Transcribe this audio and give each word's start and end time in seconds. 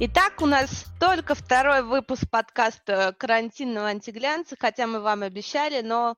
Итак, 0.00 0.42
у 0.42 0.46
нас 0.46 0.86
только 0.98 1.36
второй 1.36 1.82
выпуск 1.82 2.28
подкаста 2.28 3.14
«Карантинного 3.16 3.86
антиглянца», 3.88 4.56
хотя 4.58 4.88
мы 4.88 5.00
вам 5.00 5.22
обещали, 5.22 5.82
но 5.82 6.16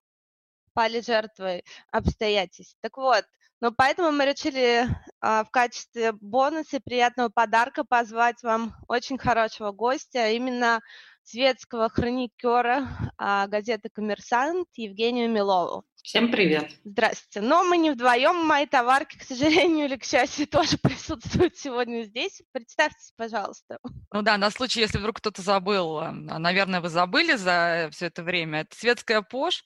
пали 0.73 1.01
жертвой 1.01 1.63
обстоятельств. 1.91 2.75
Так 2.81 2.97
вот, 2.97 3.23
но 3.61 3.71
поэтому 3.71 4.11
мы 4.11 4.25
решили 4.25 4.87
а, 5.21 5.43
в 5.43 5.51
качестве 5.51 6.11
бонуса 6.11 6.79
приятного 6.79 7.29
подарка 7.29 7.83
позвать 7.83 8.41
вам 8.43 8.75
очень 8.87 9.17
хорошего 9.17 9.71
гостя, 9.71 10.23
а 10.23 10.29
именно 10.29 10.81
светского 11.23 11.89
хроникера 11.89 12.87
а, 13.17 13.47
газеты 13.47 13.89
«Коммерсант» 13.89 14.67
Евгению 14.75 15.29
Милову. 15.29 15.85
Всем 16.07 16.31
привет. 16.31 16.71
Здравствуйте. 16.85 17.45
Но 17.45 17.65
мы 17.65 17.75
не 17.75 17.91
вдвоем, 17.91 18.37
мои 18.37 18.65
товарки, 18.65 19.17
к 19.17 19.23
сожалению 19.23 19.87
или 19.87 19.97
к 19.97 20.05
счастью, 20.05 20.47
тоже 20.49 20.77
присутствуют 20.77 21.57
сегодня 21.57 22.03
здесь. 22.03 22.41
Представьтесь, 22.53 23.11
пожалуйста. 23.17 23.77
Ну 24.13 24.21
да, 24.21 24.37
на 24.37 24.49
случай, 24.49 24.79
если 24.79 24.99
вдруг 24.99 25.17
кто-то 25.17 25.41
забыл, 25.41 25.97
а, 25.97 26.13
наверное, 26.13 26.79
вы 26.79 26.87
забыли 26.87 27.35
за 27.35 27.89
все 27.91 28.05
это 28.05 28.23
время. 28.23 28.61
Это 28.61 28.77
светская 28.77 29.21
Пош 29.21 29.65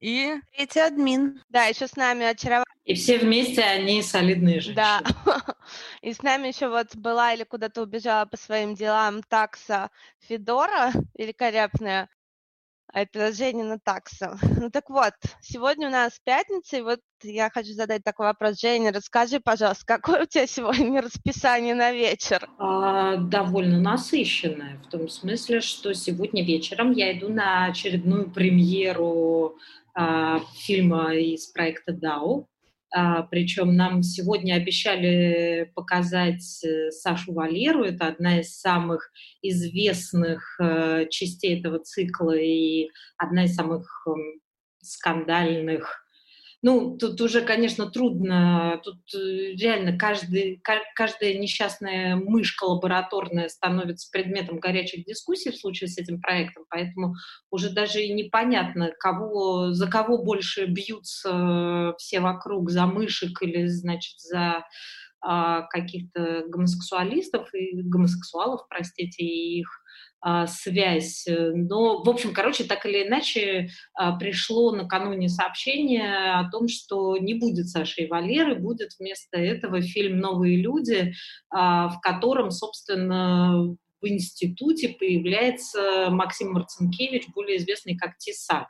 и... 0.00 0.34
Третий 0.56 0.80
админ. 0.80 1.44
Да, 1.48 1.66
еще 1.66 1.86
с 1.86 1.94
нами 1.94 2.26
очаровательный 2.26 2.68
и 2.88 2.94
все 2.94 3.18
вместе 3.18 3.62
они 3.62 4.02
солидные 4.02 4.60
женщины. 4.60 4.74
Да. 4.74 5.02
И 6.00 6.14
с 6.14 6.22
нами 6.22 6.48
еще 6.48 6.68
вот 6.68 6.96
была 6.96 7.34
или 7.34 7.44
куда-то 7.44 7.82
убежала 7.82 8.24
по 8.24 8.38
своим 8.38 8.74
делам 8.74 9.22
такса 9.22 9.90
Федора, 10.20 10.92
великолепная. 11.18 12.08
А 12.92 13.02
это 13.02 13.32
Женина 13.32 13.78
такса. 13.78 14.38
Ну 14.60 14.70
так 14.70 14.90
вот, 14.90 15.12
сегодня 15.40 15.88
у 15.88 15.90
нас 15.90 16.18
пятница, 16.24 16.78
и 16.78 16.82
вот 16.82 17.00
я 17.22 17.50
хочу 17.50 17.72
задать 17.72 18.02
такой 18.02 18.26
вопрос. 18.26 18.60
Женя, 18.60 18.92
расскажи, 18.92 19.40
пожалуйста, 19.40 19.84
какое 19.86 20.22
у 20.22 20.26
тебя 20.26 20.46
сегодня 20.46 21.02
расписание 21.02 21.74
на 21.74 21.92
вечер? 21.92 22.48
А, 22.58 23.16
довольно 23.16 23.78
насыщенное, 23.78 24.80
в 24.84 24.90
том 24.90 25.08
смысле, 25.08 25.60
что 25.60 25.92
сегодня 25.94 26.44
вечером 26.44 26.92
я 26.92 27.16
иду 27.16 27.28
на 27.28 27.66
очередную 27.66 28.30
премьеру 28.30 29.56
а, 29.94 30.40
фильма 30.56 31.14
из 31.14 31.46
проекта 31.46 31.92
«Дау», 31.92 32.48
причем 33.30 33.76
нам 33.76 34.02
сегодня 34.02 34.54
обещали 34.54 35.70
показать 35.74 36.64
э, 36.64 36.90
Сашу 36.90 37.34
Валеру. 37.34 37.84
Это 37.84 38.06
одна 38.06 38.40
из 38.40 38.58
самых 38.58 39.10
известных 39.42 40.58
э, 40.60 41.06
частей 41.10 41.58
этого 41.58 41.80
цикла 41.80 42.36
и 42.36 42.88
одна 43.16 43.44
из 43.44 43.54
самых 43.54 44.06
скандальных 44.80 46.07
ну, 46.60 46.96
тут 46.98 47.20
уже, 47.20 47.42
конечно, 47.42 47.88
трудно, 47.88 48.80
тут 48.82 48.98
э, 49.14 49.52
реально 49.52 49.96
каждый, 49.96 50.60
каждая 50.94 51.34
несчастная 51.38 52.16
мышка 52.16 52.64
лабораторная 52.64 53.48
становится 53.48 54.10
предметом 54.10 54.58
горячих 54.58 55.04
дискуссий 55.04 55.52
в 55.52 55.56
случае 55.56 55.88
с 55.88 55.98
этим 55.98 56.20
проектом, 56.20 56.64
поэтому 56.68 57.14
уже 57.50 57.70
даже 57.70 58.02
и 58.02 58.12
непонятно, 58.12 58.90
кого, 58.98 59.72
за 59.72 59.86
кого 59.86 60.22
больше 60.24 60.66
бьются 60.66 61.94
все 61.98 62.18
вокруг, 62.18 62.70
за 62.70 62.86
мышек 62.86 63.40
или, 63.40 63.66
значит, 63.66 64.18
за 64.18 64.64
а, 65.20 65.62
каких-то 65.62 66.44
гомосексуалистов 66.48 67.52
и 67.54 67.82
гомосексуалов, 67.82 68.66
простите, 68.68 69.24
и 69.24 69.60
их 69.60 69.68
связь. 70.46 71.26
Но, 71.28 72.02
в 72.02 72.08
общем, 72.08 72.34
короче, 72.34 72.64
так 72.64 72.84
или 72.86 73.06
иначе 73.06 73.70
а, 73.94 74.16
пришло 74.16 74.72
накануне 74.72 75.28
сообщение 75.28 76.34
о 76.34 76.50
том, 76.50 76.68
что 76.68 77.16
не 77.18 77.34
будет 77.34 77.68
Саши 77.68 78.02
и 78.02 78.08
Валеры, 78.08 78.56
будет 78.56 78.90
вместо 78.98 79.38
этого 79.38 79.80
фильм 79.80 80.18
«Новые 80.18 80.60
люди», 80.60 81.12
а, 81.50 81.88
в 81.88 82.00
котором, 82.00 82.50
собственно, 82.50 83.76
в 84.00 84.06
институте 84.06 84.90
появляется 84.90 86.08
Максим 86.10 86.52
Марцинкевич, 86.52 87.24
более 87.34 87.56
известный 87.56 87.96
как 87.96 88.16
Тесак. 88.18 88.66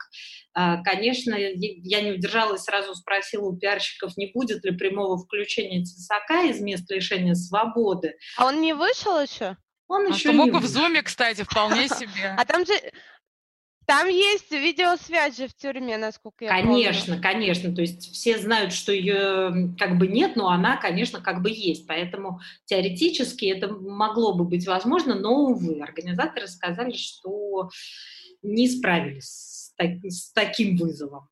Конечно, 0.83 1.35
я 1.35 2.01
не 2.01 2.11
удержалась, 2.13 2.63
сразу 2.63 2.95
спросила 2.95 3.49
у 3.49 3.55
пиарщиков, 3.55 4.17
не 4.17 4.31
будет 4.33 4.65
ли 4.65 4.75
прямого 4.75 5.17
включения 5.17 5.83
Тесака 5.83 6.45
из 6.45 6.59
мест 6.61 6.89
лишения 6.89 7.35
свободы. 7.35 8.15
А 8.37 8.47
он 8.47 8.61
не 8.61 8.73
вышел 8.73 9.21
еще? 9.21 9.55
Он 9.89 10.05
а 10.05 10.15
еще 10.15 10.31
мог 10.31 10.51
бы 10.51 10.59
в 10.59 10.67
зуме, 10.67 11.01
кстати, 11.01 11.43
вполне 11.43 11.89
себе. 11.89 12.35
А 12.37 12.45
там 12.45 12.65
же 12.65 12.73
там 13.89 14.07
есть 14.07 14.51
видеосвязь 14.51 15.35
же 15.35 15.47
в 15.47 15.55
тюрьме, 15.55 15.97
насколько 15.97 16.45
я 16.45 16.51
конечно, 16.51 16.69
помню. 16.69 16.83
Конечно, 16.83 17.19
конечно. 17.19 17.75
То 17.75 17.81
есть 17.81 18.13
все 18.13 18.37
знают, 18.37 18.71
что 18.71 18.91
ее 18.91 19.73
как 19.79 19.97
бы 19.97 20.07
нет, 20.07 20.35
но 20.35 20.49
она, 20.49 20.77
конечно, 20.77 21.19
как 21.21 21.41
бы 21.41 21.49
есть. 21.49 21.87
Поэтому 21.87 22.39
теоретически 22.65 23.45
это 23.45 23.67
могло 23.67 24.35
бы 24.35 24.45
быть 24.45 24.67
возможно, 24.67 25.15
но, 25.15 25.45
увы, 25.45 25.81
организаторы 25.81 26.47
сказали, 26.47 26.93
что 26.93 27.71
не 28.43 28.69
справились 28.69 29.25
с, 29.25 29.73
так, 29.75 29.89
с 30.03 30.31
таким 30.33 30.77
вызовом. 30.77 31.27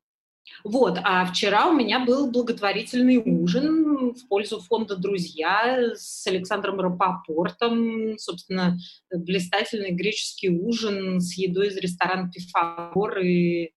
Вот, 0.64 0.98
а 1.04 1.24
вчера 1.26 1.68
у 1.68 1.72
меня 1.72 2.00
был 2.00 2.28
благотворительный 2.28 3.18
ужин 3.18 3.97
в 4.14 4.28
пользу 4.28 4.60
фонда 4.60 4.96
«Друзья» 4.96 5.94
с 5.94 6.26
Александром 6.26 6.80
Рапопортом, 6.80 8.18
собственно, 8.18 8.78
блистательный 9.10 9.92
греческий 9.92 10.50
ужин 10.50 11.20
с 11.20 11.34
едой 11.34 11.68
из 11.68 11.76
ресторана 11.76 12.30
«Пифагор» 12.30 13.18
и 13.18 13.72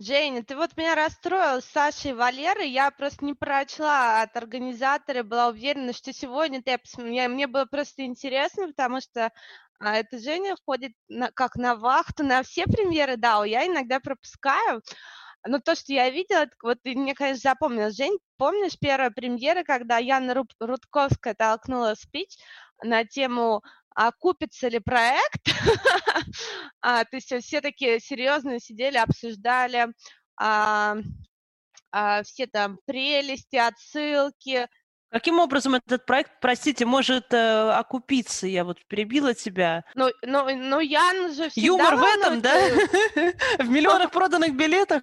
Женя, 0.00 0.44
ты 0.44 0.54
вот 0.54 0.76
меня 0.76 0.94
расстроил 0.94 1.60
с 1.60 1.64
Сашей 1.64 2.12
и 2.12 2.14
Валерой. 2.14 2.70
Я 2.70 2.92
просто 2.92 3.24
не 3.24 3.34
прочла 3.34 4.22
от 4.22 4.36
организатора, 4.36 5.24
была 5.24 5.48
уверена, 5.48 5.92
что 5.92 6.12
сегодня 6.12 6.62
ты 6.62 6.78
мне, 6.98 7.26
мне 7.26 7.48
было 7.48 7.64
просто 7.64 8.04
интересно, 8.04 8.68
потому 8.68 9.00
что 9.00 9.32
а, 9.80 9.96
эта 9.96 10.18
Женя 10.18 10.56
ходит 10.64 10.92
на, 11.08 11.32
как 11.32 11.56
на 11.56 11.74
вахту 11.74 12.22
на 12.22 12.44
все 12.44 12.64
премьеры 12.64 13.16
да, 13.16 13.44
я 13.44 13.66
иногда 13.66 13.98
пропускаю. 13.98 14.82
Но 15.48 15.60
то, 15.60 15.74
что 15.74 15.92
я 15.92 16.10
видела, 16.10 16.46
вот 16.62 16.78
ты 16.82 16.94
мне, 16.94 17.14
конечно, 17.14 17.50
запомнилось. 17.50 17.96
Жень, 17.96 18.18
помнишь 18.36 18.78
первая 18.78 19.10
премьера, 19.10 19.64
когда 19.64 19.98
Яна 19.98 20.44
Рудковская 20.60 21.34
толкнула 21.34 21.94
спич 21.94 22.36
на 22.82 23.04
тему 23.04 23.62
а 24.00 24.12
купится 24.12 24.68
ли 24.68 24.78
проект? 24.78 25.42
а, 26.80 27.04
то 27.04 27.16
есть 27.16 27.34
все 27.44 27.60
такие 27.60 27.98
серьезные 27.98 28.60
сидели, 28.60 28.96
обсуждали 28.96 29.88
а, 30.36 30.96
а, 31.90 32.22
все 32.22 32.46
там 32.46 32.78
прелести, 32.86 33.56
отсылки, 33.56 34.68
Каким 35.10 35.38
образом 35.38 35.74
этот 35.74 36.04
проект, 36.04 36.32
простите, 36.40 36.84
может 36.84 37.32
э, 37.32 37.70
окупиться? 37.70 38.46
Я 38.46 38.64
вот 38.64 38.78
перебила 38.88 39.32
тебя. 39.32 39.84
Ну, 39.94 40.10
ну, 40.22 40.54
ну 40.54 40.80
Ян 40.80 41.32
же 41.34 41.48
всегда 41.48 41.66
Юмор 41.66 41.96
в 41.96 42.02
этом, 42.02 42.40
да? 42.42 42.54
В 43.58 43.70
миллионах 43.70 44.10
проданных 44.10 44.54
билетах? 44.54 45.02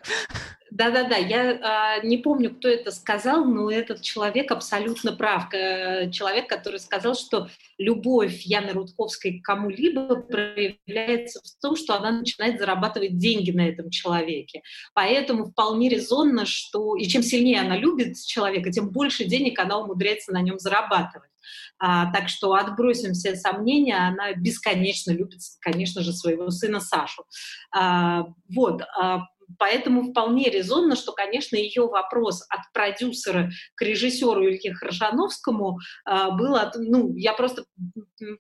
Да-да-да, 0.76 1.16
я 1.16 2.00
э, 2.02 2.06
не 2.06 2.18
помню, 2.18 2.54
кто 2.54 2.68
это 2.68 2.92
сказал, 2.92 3.46
но 3.46 3.72
этот 3.72 4.02
человек 4.02 4.52
абсолютно 4.52 5.14
прав. 5.14 5.50
Человек, 5.50 6.50
который 6.50 6.82
сказал, 6.82 7.16
что 7.16 7.48
любовь 7.78 8.42
Яны 8.42 8.74
Рудковской 8.74 9.40
к 9.40 9.46
кому-либо 9.46 10.18
проявляется 10.18 11.40
в 11.40 11.62
том, 11.62 11.78
что 11.78 11.96
она 11.96 12.12
начинает 12.12 12.60
зарабатывать 12.60 13.18
деньги 13.18 13.52
на 13.52 13.70
этом 13.70 13.90
человеке. 13.90 14.64
Поэтому 14.94 15.46
вполне 15.46 15.88
резонно, 15.88 16.46
что 16.46 16.98
и 16.98 17.06
чем 17.06 17.24
сильнее 17.24 17.62
она 17.62 17.78
любит 17.78 18.18
человека, 18.26 18.70
тем 18.70 18.90
больше 18.90 19.24
денег 19.24 19.58
она 19.60 19.80
умудряется 19.80 20.34
на 20.34 20.42
нем 20.42 20.60
зарабатывать. 20.60 21.30
А, 21.78 22.12
так 22.12 22.30
что 22.30 22.54
отбросим 22.54 23.14
все 23.14 23.36
сомнения, 23.36 23.96
она 23.96 24.34
бесконечно 24.34 25.12
любит, 25.12 25.40
конечно 25.60 26.02
же, 26.02 26.14
своего 26.14 26.50
сына 26.50 26.80
Сашу. 26.80 27.26
А, 27.72 28.26
вот, 28.50 28.82
а, 28.98 29.28
Поэтому 29.58 30.04
вполне 30.04 30.50
резонно, 30.50 30.96
что, 30.96 31.12
конечно, 31.12 31.56
ее 31.56 31.88
вопрос 31.88 32.46
от 32.50 32.62
продюсера 32.74 33.50
к 33.76 33.82
режиссеру 33.82 34.46
Илье 34.46 34.74
Хорошановскому 34.74 35.80
э, 36.08 36.32
был, 36.32 36.56
от, 36.56 36.76
ну, 36.76 37.16
я 37.16 37.34
просто 37.34 37.66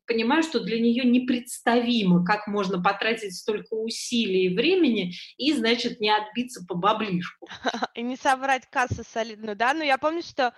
понимаю, 0.07 0.43
что 0.43 0.59
для 0.59 0.79
нее 0.79 1.03
непредставимо, 1.05 2.25
как 2.25 2.47
можно 2.47 2.81
потратить 2.81 3.35
столько 3.35 3.73
усилий 3.73 4.47
и 4.47 4.55
времени 4.55 5.13
и, 5.37 5.53
значит, 5.53 5.99
не 5.99 6.09
отбиться 6.09 6.65
по 6.67 6.75
баблишку. 6.75 7.47
И 7.95 8.01
не 8.01 8.17
собрать 8.17 8.63
кассу 8.69 9.03
солидную, 9.07 9.55
да? 9.55 9.73
Но 9.73 9.83
я 9.83 9.97
помню, 9.97 10.21
что 10.21 10.53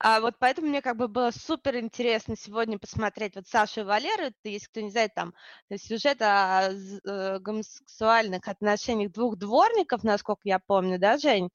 а 0.00 0.20
вот 0.20 0.34
поэтому 0.38 0.68
мне 0.68 0.80
как 0.80 0.96
бы 0.96 1.08
было 1.08 1.30
супер 1.30 1.76
интересно 1.76 2.36
сегодня 2.36 2.78
посмотреть 2.78 3.34
вот 3.34 3.48
Сашу 3.48 3.80
и 3.80 3.84
Валеру, 3.84 4.32
если 4.44 4.66
кто 4.66 4.80
не 4.80 4.90
знает, 4.90 5.14
там 5.14 5.34
сюжет 5.76 6.22
о 6.22 6.70
э, 6.70 7.38
гомосексуальных 7.40 8.46
отношениях 8.46 9.12
двух 9.12 9.36
дворников, 9.36 10.04
насколько 10.04 10.42
я 10.44 10.58
помню, 10.58 10.98
да, 10.98 11.18
Жень? 11.18 11.50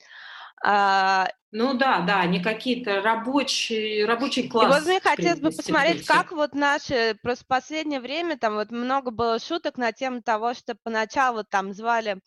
А, 0.66 1.28
ну 1.51 1.74
да, 1.74 2.01
да, 2.01 2.22
они 2.22 2.42
какие-то 2.42 3.01
рабочие, 3.01 4.06
рабочий 4.06 4.48
класс. 4.48 4.66
И 4.66 4.80
вот 4.80 4.88
мне 4.88 5.00
хотелось 5.00 5.40
бы 5.40 5.51
посмотреть, 5.51 6.06
как 6.06 6.31
вот 6.31 6.54
наши, 6.54 7.18
просто 7.22 7.44
в 7.45 7.48
последнее 7.48 8.00
время 8.00 8.38
там 8.38 8.56
вот 8.56 8.72
много 8.72 9.12
было 9.12 9.40
шуток 9.40 9.78
на 9.78 9.92
тему 9.92 10.22
того, 10.22 10.54
что 10.54 10.75
поначалу 10.84 11.44
там 11.44 11.74
звали 11.74 12.18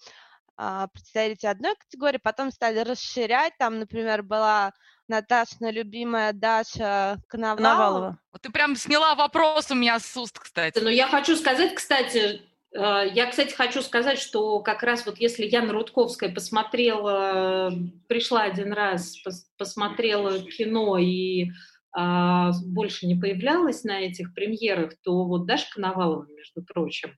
а, 0.56 0.88
представители 0.88 1.48
одной 1.48 1.76
категории, 1.76 2.18
потом 2.18 2.50
стали 2.50 2.78
расширять, 2.78 3.54
там, 3.58 3.78
например, 3.78 4.22
была 4.22 4.72
Наташина 5.08 5.70
любимая 5.70 6.32
Даша 6.32 7.18
Коновалова. 7.28 7.56
Коновалова. 7.56 8.18
Вот 8.32 8.42
ты 8.42 8.50
прям 8.50 8.76
сняла 8.76 9.14
вопрос 9.14 9.70
у 9.70 9.74
меня 9.74 9.98
с 9.98 10.16
уст, 10.16 10.38
кстати. 10.38 10.78
Но 10.78 10.90
я 10.90 11.06
хочу 11.08 11.36
сказать, 11.36 11.74
кстати, 11.74 12.42
э, 12.72 13.10
я, 13.14 13.26
кстати, 13.26 13.54
хочу 13.54 13.82
сказать, 13.82 14.18
что 14.18 14.60
как 14.60 14.82
раз 14.82 15.06
вот 15.06 15.18
если 15.18 15.46
Яна 15.46 15.72
Рудковская 15.72 16.32
посмотрела, 16.32 17.72
пришла 18.08 18.42
один 18.42 18.72
раз, 18.72 19.16
посмотрела 19.56 20.38
кино 20.40 20.98
и 20.98 21.50
а, 21.98 22.52
больше 22.66 23.06
не 23.06 23.14
появлялась 23.14 23.82
на 23.82 24.00
этих 24.00 24.34
премьерах, 24.34 24.92
то 25.02 25.24
вот 25.24 25.46
Даша 25.46 25.66
Коновалова, 25.72 26.26
между 26.26 26.62
прочим, 26.62 27.16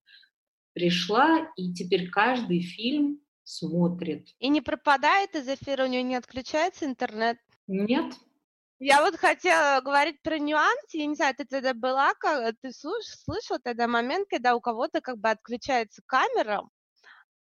пришла, 0.72 1.48
и 1.56 1.72
теперь 1.72 2.08
каждый 2.08 2.60
фильм 2.60 3.20
смотрит. 3.42 4.28
И 4.38 4.48
не 4.48 4.60
пропадает 4.60 5.34
из 5.34 5.48
эфира, 5.48 5.84
у 5.84 5.88
нее 5.88 6.04
не 6.04 6.14
отключается 6.14 6.84
интернет? 6.84 7.38
Нет. 7.68 8.14
Я 8.80 9.02
вот 9.02 9.16
хотела 9.16 9.80
говорить 9.80 10.22
про 10.22 10.38
нюансы, 10.38 10.98
я 10.98 11.06
не 11.06 11.16
знаю, 11.16 11.34
ты 11.36 11.44
тогда 11.44 11.74
была, 11.74 12.12
ты 12.62 12.72
слыш, 12.72 13.04
слышала 13.24 13.58
тогда 13.58 13.88
момент, 13.88 14.28
когда 14.30 14.54
у 14.54 14.60
кого-то 14.60 15.00
как 15.00 15.18
бы 15.18 15.30
отключается 15.30 16.00
камера, 16.06 16.62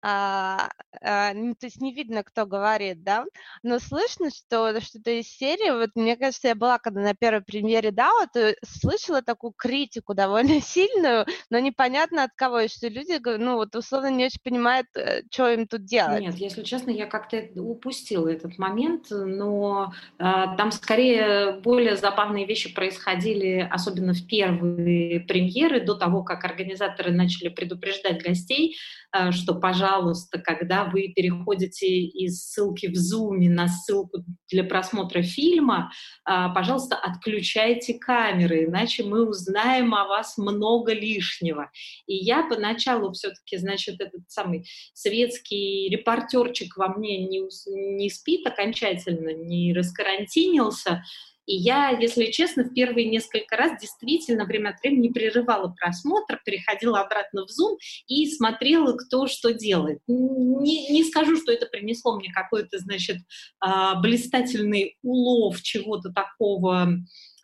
а, 0.02 0.68
а, 1.00 1.32
ну, 1.32 1.54
то 1.54 1.66
есть 1.66 1.80
не 1.80 1.94
видно, 1.94 2.24
кто 2.24 2.44
говорит, 2.44 3.04
да, 3.04 3.24
но 3.62 3.78
слышно, 3.78 4.30
что 4.30 4.80
что-то 4.80 5.12
из 5.12 5.28
серии, 5.28 5.70
вот 5.70 5.90
мне 5.94 6.16
кажется, 6.16 6.48
я 6.48 6.54
была 6.54 6.78
когда 6.78 7.00
на 7.00 7.14
первой 7.14 7.42
премьере 7.42 7.92
да, 7.92 8.10
вот 8.20 8.56
слышала 8.64 9.22
такую 9.22 9.52
критику 9.56 10.14
довольно 10.14 10.60
сильную, 10.60 11.26
но 11.50 11.58
непонятно 11.60 12.24
от 12.24 12.32
кого, 12.34 12.60
и 12.60 12.68
что 12.68 12.88
люди, 12.88 13.20
ну, 13.38 13.56
вот 13.56 13.76
условно 13.76 14.10
не 14.10 14.26
очень 14.26 14.40
понимают, 14.42 14.88
э, 14.96 15.22
что 15.30 15.48
им 15.50 15.68
тут 15.68 15.84
делать. 15.84 16.20
Нет, 16.20 16.34
если 16.34 16.64
честно, 16.64 16.90
я 16.90 17.06
как-то 17.06 17.40
упустила 17.56 18.28
этот 18.28 18.58
момент, 18.58 19.06
но 19.10 19.92
э, 20.18 20.22
там 20.22 20.72
скорее 20.72 21.60
более 21.60 21.96
забавные 21.96 22.44
вещи 22.44 22.74
происходили, 22.74 23.68
особенно 23.70 24.14
в 24.14 24.26
первые 24.26 25.20
премьеры, 25.20 25.80
до 25.80 25.94
того, 25.94 26.24
как 26.24 26.44
организаторы 26.44 27.12
начали 27.12 27.48
предупреждать 27.48 28.22
гостей, 28.22 28.76
э, 29.12 29.30
что, 29.30 29.54
пожалуйста, 29.54 29.91
пожалуйста, 29.92 30.38
когда 30.38 30.84
вы 30.84 31.12
переходите 31.14 31.86
из 31.86 32.42
ссылки 32.42 32.86
в 32.86 32.94
Zoom 32.94 33.48
на 33.48 33.68
ссылку 33.68 34.24
для 34.50 34.64
просмотра 34.64 35.22
фильма, 35.22 35.92
а, 36.24 36.48
пожалуйста, 36.48 36.96
отключайте 36.96 37.94
камеры, 37.98 38.64
иначе 38.64 39.02
мы 39.04 39.28
узнаем 39.28 39.94
о 39.94 40.06
вас 40.06 40.38
много 40.38 40.94
лишнего. 40.94 41.70
И 42.06 42.14
я 42.16 42.46
поначалу 42.48 43.12
все-таки, 43.12 43.58
значит, 43.58 44.00
этот 44.00 44.22
самый 44.28 44.66
советский 44.94 45.88
репортерчик 45.90 46.76
во 46.76 46.88
мне 46.88 47.26
не, 47.26 47.42
не 47.96 48.08
спит 48.08 48.46
окончательно, 48.46 49.34
не 49.34 49.74
раскарантинился, 49.74 51.02
и 51.46 51.56
я, 51.56 51.90
если 51.90 52.26
честно, 52.26 52.64
в 52.64 52.72
первые 52.72 53.08
несколько 53.08 53.56
раз 53.56 53.80
действительно 53.80 54.44
время 54.44 54.70
от 54.70 54.80
времени 54.80 55.08
прерывала 55.08 55.74
просмотр, 55.78 56.40
переходила 56.44 57.00
обратно 57.00 57.46
в 57.46 57.50
Zoom 57.50 57.76
и 58.06 58.30
смотрела, 58.30 58.96
кто 58.96 59.26
что 59.26 59.52
делает. 59.52 59.98
Не, 60.06 60.90
не 60.90 61.04
скажу, 61.04 61.36
что 61.36 61.52
это 61.52 61.66
принесло 61.66 62.16
мне 62.16 62.32
какой-то, 62.32 62.78
значит, 62.78 63.18
а, 63.60 64.00
блистательный 64.00 64.96
улов 65.02 65.60
чего-то 65.62 66.10
такого, 66.10 66.88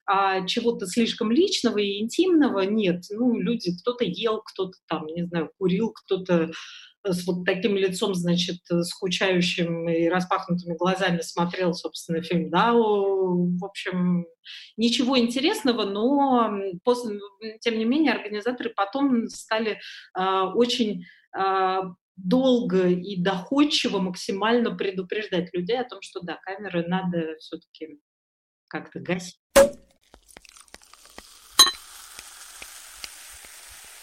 а 0.06 0.46
чего-то 0.46 0.86
слишком 0.86 1.30
личного 1.30 1.78
и 1.78 2.00
интимного 2.00 2.60
нет. 2.60 3.02
Ну, 3.10 3.38
люди, 3.38 3.76
кто-то 3.78 4.04
ел, 4.04 4.40
кто-то 4.42 4.72
там, 4.88 5.06
не 5.06 5.26
знаю, 5.26 5.50
курил, 5.58 5.92
кто-то 5.92 6.50
с 7.04 7.26
вот 7.26 7.44
таким 7.44 7.76
лицом, 7.76 8.14
значит, 8.14 8.58
скучающим 8.82 9.88
и 9.88 10.08
распахнутыми 10.08 10.76
глазами 10.76 11.20
смотрел, 11.20 11.74
собственно, 11.74 12.22
фильм, 12.22 12.50
да, 12.50 12.72
в 12.72 13.64
общем, 13.64 14.26
ничего 14.76 15.18
интересного, 15.18 15.84
но 15.84 16.50
после, 16.84 17.20
тем 17.60 17.78
не 17.78 17.84
менее 17.84 18.12
организаторы 18.12 18.72
потом 18.74 19.28
стали 19.28 19.78
э, 20.18 20.40
очень 20.54 21.04
э, 21.38 21.80
долго 22.16 22.88
и 22.88 23.20
доходчиво 23.20 23.98
максимально 23.98 24.74
предупреждать 24.74 25.52
людей 25.54 25.78
о 25.78 25.88
том, 25.88 26.00
что 26.02 26.20
да, 26.20 26.38
камеры 26.42 26.86
надо 26.86 27.36
все-таки 27.38 28.00
как-то 28.68 29.00
гасить. 29.00 29.38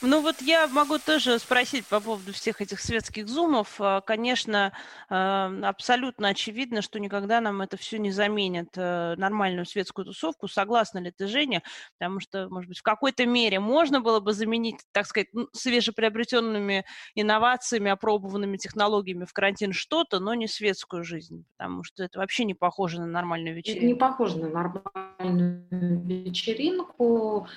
Ну 0.01 0.21
вот 0.21 0.41
я 0.41 0.67
могу 0.67 0.97
тоже 0.99 1.39
спросить 1.39 1.85
по 1.87 1.99
поводу 1.99 2.33
всех 2.33 2.61
этих 2.61 2.79
светских 2.79 3.27
зумов. 3.27 3.75
А, 3.79 4.01
конечно, 4.01 4.73
а, 5.09 5.51
абсолютно 5.63 6.29
очевидно, 6.29 6.81
что 6.81 6.99
никогда 6.99 7.41
нам 7.41 7.61
это 7.61 7.77
все 7.77 7.97
не 7.97 8.11
заменит 8.11 8.69
э, 8.75 9.15
нормальную 9.17 9.65
светскую 9.65 10.05
тусовку. 10.05 10.47
Согласна 10.47 10.99
ли 10.99 11.11
ты, 11.11 11.27
Женя? 11.27 11.63
Потому 11.97 12.19
что, 12.19 12.49
может 12.49 12.67
быть, 12.67 12.79
в 12.79 12.83
какой-то 12.83 13.25
мере 13.25 13.59
можно 13.59 14.01
было 14.01 14.19
бы 14.19 14.33
заменить, 14.33 14.81
так 14.91 15.05
сказать, 15.05 15.27
свежеприобретенными 15.53 16.85
инновациями, 17.15 17.89
опробованными 17.89 18.57
технологиями 18.57 19.25
в 19.25 19.33
карантин 19.33 19.73
что-то, 19.73 20.19
но 20.19 20.33
не 20.33 20.47
светскую 20.47 21.03
жизнь, 21.03 21.45
потому 21.57 21.83
что 21.83 22.03
это 22.03 22.19
вообще 22.19 22.43
не 22.43 22.53
похоже 22.53 22.99
на 22.99 23.07
нормальную 23.07 23.55
вечеринку. 23.55 23.85
Не 23.85 23.95
похоже 23.95 24.39
на 24.39 24.49
нормальную 24.49 25.65
вечеринку. 26.05 27.47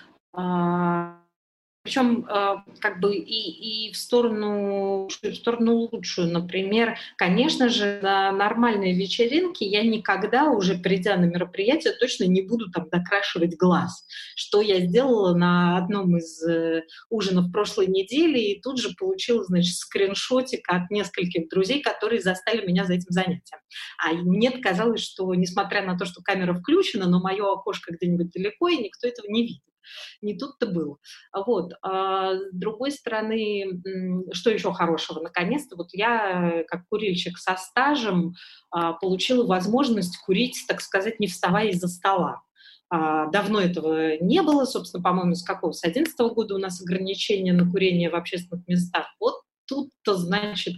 Причем 1.88 2.26
э, 2.28 2.56
как 2.80 3.00
бы 3.00 3.16
и, 3.16 3.86
и 3.86 3.92
в, 3.94 3.96
сторону, 3.96 5.08
в 5.08 5.34
сторону 5.34 5.88
лучшую. 5.90 6.30
Например, 6.30 6.98
конечно 7.16 7.70
же, 7.70 7.98
на 8.02 8.30
нормальной 8.30 8.92
вечеринке 8.92 9.64
я 9.64 9.82
никогда 9.82 10.50
уже, 10.50 10.74
придя 10.74 11.16
на 11.16 11.24
мероприятие, 11.24 11.94
точно 11.94 12.24
не 12.24 12.42
буду 12.42 12.70
там 12.70 12.90
докрашивать 12.90 13.56
глаз. 13.56 14.06
Что 14.36 14.60
я 14.60 14.80
сделала 14.80 15.34
на 15.34 15.78
одном 15.78 16.18
из 16.18 16.42
э, 16.46 16.82
ужинов 17.08 17.50
прошлой 17.52 17.86
недели, 17.86 18.38
и 18.38 18.60
тут 18.60 18.78
же 18.78 18.90
получила, 18.94 19.42
значит, 19.44 19.74
скриншотик 19.74 20.68
от 20.68 20.90
нескольких 20.90 21.48
друзей, 21.48 21.80
которые 21.80 22.20
застали 22.20 22.66
меня 22.66 22.84
за 22.84 22.96
этим 22.96 23.08
занятием. 23.08 23.60
А 23.96 24.12
мне 24.12 24.50
казалось, 24.50 25.00
что, 25.00 25.34
несмотря 25.34 25.86
на 25.86 25.96
то, 25.96 26.04
что 26.04 26.20
камера 26.20 26.52
включена, 26.52 27.08
но 27.08 27.18
мое 27.18 27.50
окошко 27.50 27.94
где-нибудь 27.94 28.30
далеко, 28.30 28.68
и 28.68 28.76
никто 28.76 29.08
этого 29.08 29.26
не 29.30 29.44
видит. 29.44 29.62
Не 30.22 30.36
тут-то 30.36 30.66
было. 30.66 30.98
Вот. 31.34 31.72
А 31.82 32.34
с 32.34 32.52
другой 32.52 32.90
стороны, 32.90 33.80
что 34.32 34.50
еще 34.50 34.72
хорошего? 34.72 35.20
Наконец-то 35.20 35.76
вот 35.76 35.88
я, 35.92 36.64
как 36.66 36.86
курильщик 36.88 37.38
со 37.38 37.56
стажем, 37.56 38.34
а, 38.70 38.94
получила 38.94 39.46
возможность 39.46 40.18
курить, 40.18 40.64
так 40.66 40.80
сказать, 40.80 41.20
не 41.20 41.26
вставая 41.26 41.68
из-за 41.68 41.88
стола. 41.88 42.42
А, 42.90 43.26
давно 43.26 43.60
этого 43.60 44.16
не 44.22 44.42
было, 44.42 44.64
собственно, 44.64 45.02
по-моему, 45.02 45.34
с 45.34 45.42
какого? 45.42 45.72
С 45.72 45.82
2011 45.82 46.34
года 46.34 46.54
у 46.54 46.58
нас 46.58 46.80
ограничения 46.80 47.52
на 47.52 47.70
курение 47.70 48.10
в 48.10 48.14
общественных 48.14 48.66
местах. 48.66 49.06
Вот 49.20 49.42
тут-то, 49.66 50.14
значит, 50.14 50.74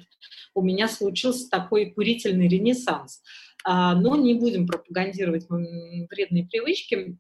у 0.55 0.63
меня 0.63 0.89
случился 0.89 1.49
такой 1.49 1.93
курительный 1.93 2.49
ренессанс. 2.49 3.23
А, 3.65 3.95
но 3.95 4.17
не 4.17 4.35
будем 4.35 4.67
пропагандировать 4.67 5.47
вредные 5.49 6.47
привычки. 6.47 7.17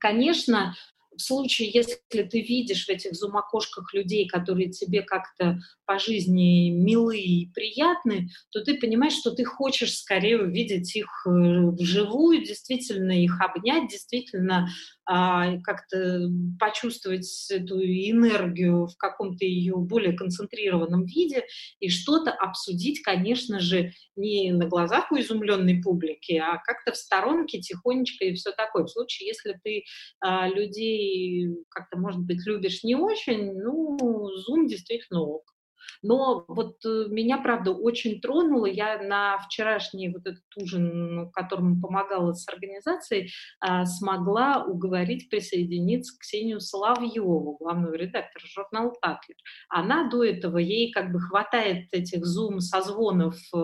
Конечно, 0.00 0.74
в 1.18 1.22
случае, 1.22 1.70
если 1.72 2.22
ты 2.22 2.40
видишь 2.40 2.86
в 2.86 2.88
этих 2.88 3.14
зум-окошках 3.14 3.92
людей, 3.92 4.28
которые 4.28 4.70
тебе 4.70 5.02
как-то 5.02 5.58
по 5.84 5.98
жизни 5.98 6.70
милы 6.70 7.18
и 7.18 7.50
приятны, 7.52 8.28
то 8.50 8.62
ты 8.62 8.78
понимаешь, 8.78 9.14
что 9.14 9.32
ты 9.32 9.44
хочешь 9.44 9.98
скорее 9.98 10.40
увидеть 10.40 10.94
их 10.94 11.08
э, 11.26 11.30
вживую, 11.30 12.44
действительно 12.44 13.12
их 13.12 13.40
обнять, 13.40 13.90
действительно 13.90 14.68
как-то 15.08 16.28
почувствовать 16.58 17.26
эту 17.50 17.80
энергию 17.80 18.86
в 18.86 18.96
каком-то 18.98 19.44
ее 19.44 19.76
более 19.76 20.12
концентрированном 20.12 21.06
виде 21.06 21.44
и 21.80 21.88
что-то 21.88 22.30
обсудить, 22.30 23.00
конечно 23.02 23.58
же, 23.58 23.92
не 24.16 24.52
на 24.52 24.66
глазах 24.66 25.10
у 25.10 25.18
изумленной 25.18 25.80
публики, 25.82 26.32
а 26.32 26.58
как-то 26.58 26.92
в 26.92 26.96
сторонке, 26.96 27.60
тихонечко 27.60 28.26
и 28.26 28.34
все 28.34 28.52
такое. 28.52 28.84
В 28.84 28.90
случае, 28.90 29.28
если 29.28 29.58
ты 29.64 29.84
а, 30.20 30.48
людей 30.48 31.48
как-то, 31.70 31.98
может 31.98 32.20
быть, 32.20 32.46
любишь 32.46 32.84
не 32.84 32.94
очень, 32.94 33.54
ну, 33.54 33.96
Zoom 34.28 34.66
действительно 34.66 35.22
ок. 35.22 35.57
Но 36.02 36.44
вот 36.48 36.76
э, 36.84 37.06
меня, 37.08 37.38
правда, 37.38 37.72
очень 37.72 38.20
тронуло. 38.20 38.66
Я 38.66 39.02
на 39.02 39.38
вчерашний 39.38 40.08
вот 40.08 40.26
этот 40.26 40.44
ужин, 40.56 41.30
которому 41.32 41.80
помогала 41.80 42.32
с 42.32 42.48
организацией, 42.48 43.30
а, 43.60 43.84
смогла 43.84 44.64
уговорить 44.64 45.28
присоединиться 45.28 46.16
к 46.16 46.20
Ксению 46.20 46.60
Соловьеву, 46.60 47.56
главного 47.58 47.94
редактора 47.94 48.44
журнала 48.46 48.92
«Татлер». 49.00 49.36
Она 49.68 50.08
до 50.08 50.24
этого, 50.24 50.58
ей 50.58 50.90
как 50.92 51.12
бы 51.12 51.20
хватает 51.20 51.88
этих 51.92 52.24
зум-созвонов 52.24 53.36
э, 53.54 53.58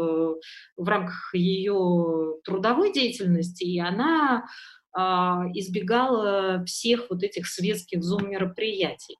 в 0.76 0.88
рамках 0.88 1.34
ее 1.34 2.36
трудовой 2.44 2.92
деятельности, 2.92 3.64
и 3.64 3.78
она 3.78 4.44
а, 4.96 5.44
избегала 5.54 6.64
всех 6.64 7.10
вот 7.10 7.22
этих 7.22 7.46
светских 7.46 8.02
зум-мероприятий. 8.02 9.18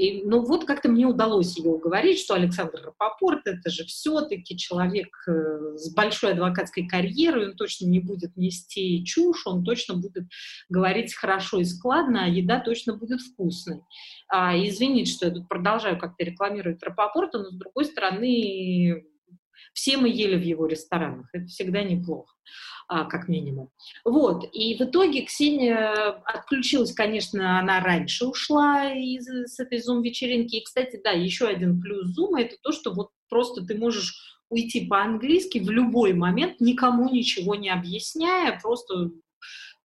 И, 0.00 0.22
ну 0.24 0.40
вот 0.40 0.64
как-то 0.64 0.88
мне 0.88 1.04
удалось 1.04 1.58
ее 1.58 1.68
уговорить, 1.68 2.18
что 2.18 2.32
Александр 2.32 2.80
Рапопорт 2.86 3.46
это 3.46 3.68
же 3.68 3.84
все-таки 3.84 4.56
человек 4.56 5.08
э, 5.28 5.76
с 5.76 5.92
большой 5.92 6.32
адвокатской 6.32 6.88
карьерой, 6.88 7.50
он 7.50 7.54
точно 7.54 7.84
не 7.84 8.00
будет 8.00 8.34
нести 8.34 9.04
чушь, 9.04 9.46
он 9.46 9.62
точно 9.62 9.96
будет 9.96 10.24
говорить 10.70 11.14
хорошо 11.14 11.60
и 11.60 11.64
складно, 11.64 12.24
а 12.24 12.28
еда 12.28 12.60
точно 12.60 12.96
будет 12.96 13.20
вкусной. 13.20 13.82
А, 14.28 14.56
извинить, 14.56 15.10
что 15.10 15.26
я 15.26 15.32
тут 15.32 15.46
продолжаю 15.50 15.98
как-то 15.98 16.24
рекламировать 16.24 16.82
Рапопорта, 16.82 17.40
но 17.40 17.50
с 17.50 17.54
другой 17.58 17.84
стороны 17.84 19.04
все 19.74 19.98
мы 19.98 20.08
ели 20.08 20.36
в 20.36 20.42
его 20.42 20.64
ресторанах, 20.64 21.28
это 21.34 21.44
всегда 21.44 21.82
неплохо, 21.82 22.34
как 23.04 23.28
минимум. 23.28 23.70
Вот, 24.04 24.48
и 24.52 24.76
в 24.76 24.80
итоге 24.80 25.22
Ксения 25.22 26.20
отключилась, 26.24 26.92
конечно, 26.92 27.60
она 27.60 27.80
раньше 27.80 28.26
ушла 28.26 28.92
из 28.92 29.26
с 29.26 29.60
этой 29.60 29.80
зум-вечеринки. 29.80 30.56
И, 30.56 30.64
кстати, 30.64 31.00
да, 31.02 31.10
еще 31.10 31.46
один 31.46 31.80
плюс 31.80 32.08
зума– 32.08 32.40
это 32.42 32.56
то, 32.60 32.72
что 32.72 32.92
вот 32.92 33.10
просто 33.28 33.64
ты 33.64 33.78
можешь 33.78 34.40
уйти 34.48 34.86
по-английски 34.86 35.58
в 35.58 35.70
любой 35.70 36.12
момент, 36.12 36.60
никому 36.60 37.08
ничего 37.08 37.54
не 37.54 37.70
объясняя, 37.70 38.58
просто 38.60 39.12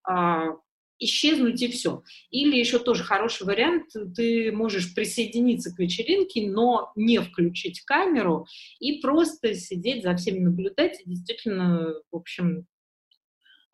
а, 0.03 0.55
исчезнуть 0.99 1.61
и 1.61 1.67
все. 1.67 2.03
Или 2.31 2.57
еще 2.57 2.79
тоже 2.79 3.03
хороший 3.03 3.45
вариант, 3.45 3.91
ты 4.15 4.51
можешь 4.51 4.93
присоединиться 4.93 5.73
к 5.73 5.79
вечеринке, 5.79 6.49
но 6.49 6.91
не 6.95 7.19
включить 7.19 7.81
камеру 7.81 8.47
и 8.79 8.99
просто 8.99 9.53
сидеть 9.53 10.03
за 10.03 10.15
всеми 10.15 10.39
наблюдать. 10.39 10.99
И 11.01 11.09
действительно, 11.09 11.93
в 12.11 12.15
общем, 12.15 12.65
а, 12.65 12.74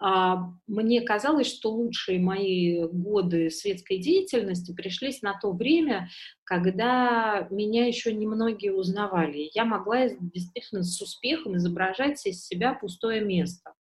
мне 0.02 1.02
казалось, 1.02 1.48
что 1.48 1.70
лучшие 1.70 2.20
мои 2.20 2.84
годы 2.88 3.52
светской 3.52 4.00
деятельности 4.00 4.74
пришлись 4.74 5.22
на 5.22 5.38
то 5.40 5.52
время, 5.52 6.10
когда 6.44 7.48
меня 7.52 7.86
еще 7.86 8.12
немногие 8.12 8.74
узнавали. 8.74 9.52
Я 9.54 9.64
могла 9.64 10.10
действительно 10.10 10.84
с 10.84 11.00
успехом 11.02 11.58
изображать 11.58 12.26
из 12.26 12.46
себя 12.46 12.74
пустое 12.74 13.22
место 13.22 13.74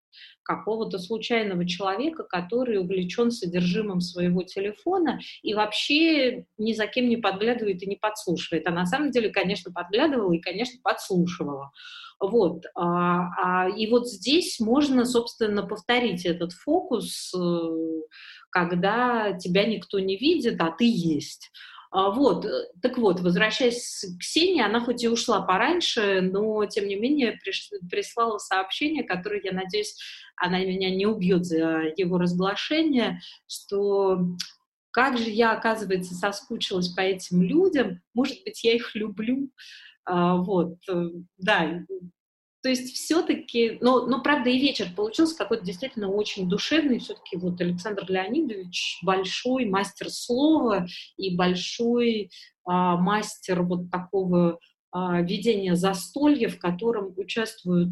какого-то 0.43 0.99
случайного 0.99 1.67
человека, 1.67 2.23
который 2.23 2.77
увлечен 2.77 3.31
содержимым 3.31 4.01
своего 4.01 4.43
телефона 4.43 5.19
и 5.41 5.53
вообще 5.53 6.45
ни 6.57 6.73
за 6.73 6.87
кем 6.87 7.09
не 7.09 7.17
подглядывает 7.17 7.83
и 7.83 7.87
не 7.87 7.95
подслушивает. 7.95 8.67
А 8.67 8.71
на 8.71 8.85
самом 8.85 9.11
деле, 9.11 9.29
конечно, 9.29 9.71
подглядывала 9.71 10.33
и, 10.33 10.39
конечно, 10.39 10.79
подслушивала. 10.83 11.71
Вот. 12.19 12.65
А, 12.75 13.63
а, 13.65 13.69
и 13.69 13.87
вот 13.87 14.07
здесь 14.07 14.59
можно, 14.59 15.05
собственно, 15.05 15.65
повторить 15.65 16.25
этот 16.25 16.53
фокус, 16.53 17.33
э, 17.33 17.39
когда 18.51 19.33
тебя 19.33 19.65
никто 19.65 19.99
не 19.99 20.17
видит, 20.17 20.61
а 20.61 20.69
ты 20.71 20.85
есть. 20.85 21.51
А, 21.91 22.09
вот, 22.09 22.45
э, 22.45 22.67
так 22.81 22.97
вот, 22.97 23.19
возвращаясь 23.19 24.05
к 24.15 24.21
Ксении, 24.21 24.63
она 24.63 24.79
хоть 24.79 25.03
и 25.03 25.09
ушла 25.09 25.41
пораньше, 25.41 26.21
но, 26.21 26.65
тем 26.65 26.87
не 26.87 26.95
менее, 26.95 27.33
приш... 27.43 27.69
прислала 27.89 28.37
сообщение, 28.37 29.03
которое, 29.03 29.41
я 29.43 29.51
надеюсь, 29.51 29.97
она 30.37 30.59
меня 30.59 30.89
не 30.89 31.05
убьет 31.05 31.45
за 31.45 31.91
его 31.97 32.17
разглашение, 32.17 33.19
что 33.45 34.19
как 34.91 35.17
же 35.17 35.29
я, 35.29 35.51
оказывается, 35.51 36.13
соскучилась 36.13 36.89
по 36.89 37.01
этим 37.01 37.41
людям, 37.41 38.01
может 38.13 38.41
быть, 38.45 38.63
я 38.63 38.73
их 38.73 38.95
люблю, 38.95 39.51
а, 40.05 40.37
вот, 40.37 40.77
э, 40.89 41.09
да, 41.37 41.81
то 42.61 42.69
есть 42.69 42.95
все-таки, 42.95 43.79
но, 43.81 44.05
но 44.05 44.21
правда 44.21 44.49
и 44.49 44.59
вечер 44.59 44.87
получился 44.95 45.35
какой-то 45.35 45.65
действительно 45.65 46.09
очень 46.09 46.47
душевный. 46.47 46.99
Все-таки 46.99 47.37
вот 47.37 47.59
Александр 47.59 48.05
Леонидович 48.07 48.99
большой 49.01 49.65
мастер 49.65 50.09
слова 50.11 50.85
и 51.17 51.35
большой 51.35 52.29
а, 52.63 52.97
мастер 52.97 53.63
вот 53.63 53.89
такого 53.89 54.59
а, 54.91 55.21
ведения 55.21 55.75
застолья, 55.75 56.49
в 56.49 56.59
котором 56.59 57.13
участвуют 57.17 57.89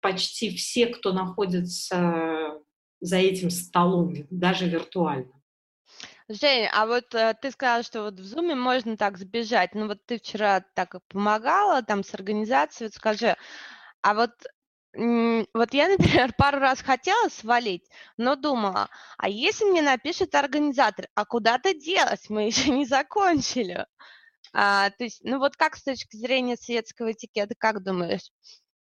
почти 0.00 0.54
все, 0.54 0.86
кто 0.86 1.12
находится 1.12 2.58
за 3.00 3.16
этим 3.16 3.48
столом, 3.48 4.14
даже 4.30 4.68
виртуально. 4.68 5.32
Жень, 6.28 6.68
а 6.72 6.86
вот 6.86 7.12
э, 7.14 7.34
ты 7.40 7.50
сказала, 7.50 7.82
что 7.82 8.02
вот 8.04 8.14
в 8.14 8.24
Зуме 8.24 8.54
можно 8.54 8.96
так 8.96 9.18
сбежать. 9.18 9.74
Ну 9.74 9.88
вот 9.88 9.98
ты 10.06 10.18
вчера 10.18 10.62
так 10.74 10.94
помогала 11.08 11.82
там 11.82 12.04
с 12.04 12.14
организацией. 12.14 12.86
Вот 12.86 12.94
скажи, 12.94 13.36
а 14.02 14.14
вот 14.14 14.32
вот 14.92 15.72
я, 15.72 15.88
например, 15.98 16.32
пару 16.36 16.58
раз 16.58 16.82
хотела 16.82 17.28
свалить, 17.28 17.88
но 18.16 18.36
думала, 18.36 18.88
а 19.18 19.28
если 19.28 19.64
мне 19.64 19.82
напишет 19.82 20.34
организатор, 20.34 21.06
а 21.14 21.24
куда 21.24 21.58
ты 21.58 21.78
делась, 21.78 22.28
мы 22.28 22.42
еще 22.46 22.70
не 22.70 22.86
закончили. 22.86 23.86
А, 24.52 24.90
то 24.90 25.04
есть, 25.04 25.20
ну 25.22 25.38
вот 25.38 25.56
как 25.56 25.76
с 25.76 25.84
точки 25.84 26.16
зрения 26.16 26.56
светского 26.56 27.12
этикета, 27.12 27.54
как 27.56 27.82
думаешь? 27.84 28.32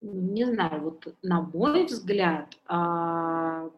Не 0.00 0.44
знаю, 0.44 0.80
вот 0.82 1.14
на 1.22 1.42
мой 1.42 1.84
взгляд, 1.84 2.56
а, 2.66 3.68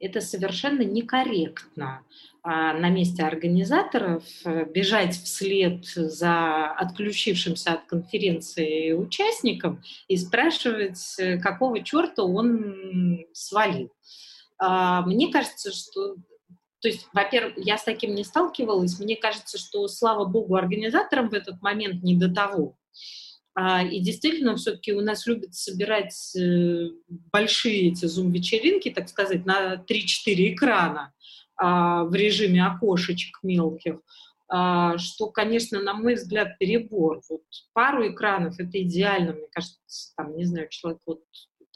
это 0.00 0.20
совершенно 0.20 0.82
некорректно 0.82 2.02
а, 2.42 2.74
на 2.74 2.90
месте 2.90 3.22
организаторов 3.22 4.22
э, 4.44 4.66
бежать 4.66 5.14
вслед 5.14 5.86
за 5.86 6.70
отключившимся 6.72 7.72
от 7.72 7.86
конференции 7.86 8.92
участником 8.92 9.82
и 10.08 10.16
спрашивать, 10.16 11.14
э, 11.18 11.38
какого 11.38 11.82
черта 11.82 12.22
он 12.22 13.24
свалил. 13.32 13.90
А, 14.58 15.02
мне 15.02 15.32
кажется, 15.32 15.72
что 15.72 16.16
то 16.80 16.88
есть, 16.88 17.08
во-первых, 17.14 17.54
я 17.56 17.78
с 17.78 17.84
таким 17.84 18.14
не 18.14 18.24
сталкивалась. 18.24 19.00
Мне 19.00 19.16
кажется, 19.16 19.56
что, 19.56 19.88
слава 19.88 20.26
богу, 20.26 20.54
организаторам 20.54 21.30
в 21.30 21.32
этот 21.32 21.62
момент 21.62 22.02
не 22.02 22.14
до 22.14 22.28
того. 22.28 22.76
А, 23.54 23.82
и 23.84 24.00
действительно, 24.00 24.56
все-таки 24.56 24.92
у 24.92 25.00
нас 25.00 25.26
любят 25.26 25.54
собирать 25.54 26.34
э, 26.36 26.88
большие 27.32 27.92
эти 27.92 28.06
зум-вечеринки, 28.06 28.90
так 28.90 29.08
сказать, 29.08 29.46
на 29.46 29.74
3-4 29.76 30.54
экрана 30.54 31.12
а, 31.56 32.04
в 32.04 32.14
режиме 32.14 32.66
окошечек 32.66 33.38
мелких, 33.44 34.00
а, 34.48 34.98
что, 34.98 35.30
конечно, 35.30 35.80
на 35.80 35.94
мой 35.94 36.14
взгляд, 36.14 36.58
перебор. 36.58 37.22
Вот 37.30 37.42
пару 37.72 38.08
экранов— 38.08 38.56
это 38.58 38.82
идеально, 38.82 39.34
мне 39.34 39.46
кажется, 39.52 40.12
там, 40.16 40.36
не 40.36 40.44
знаю, 40.44 40.66
человек 40.70 41.00
вот 41.06 41.22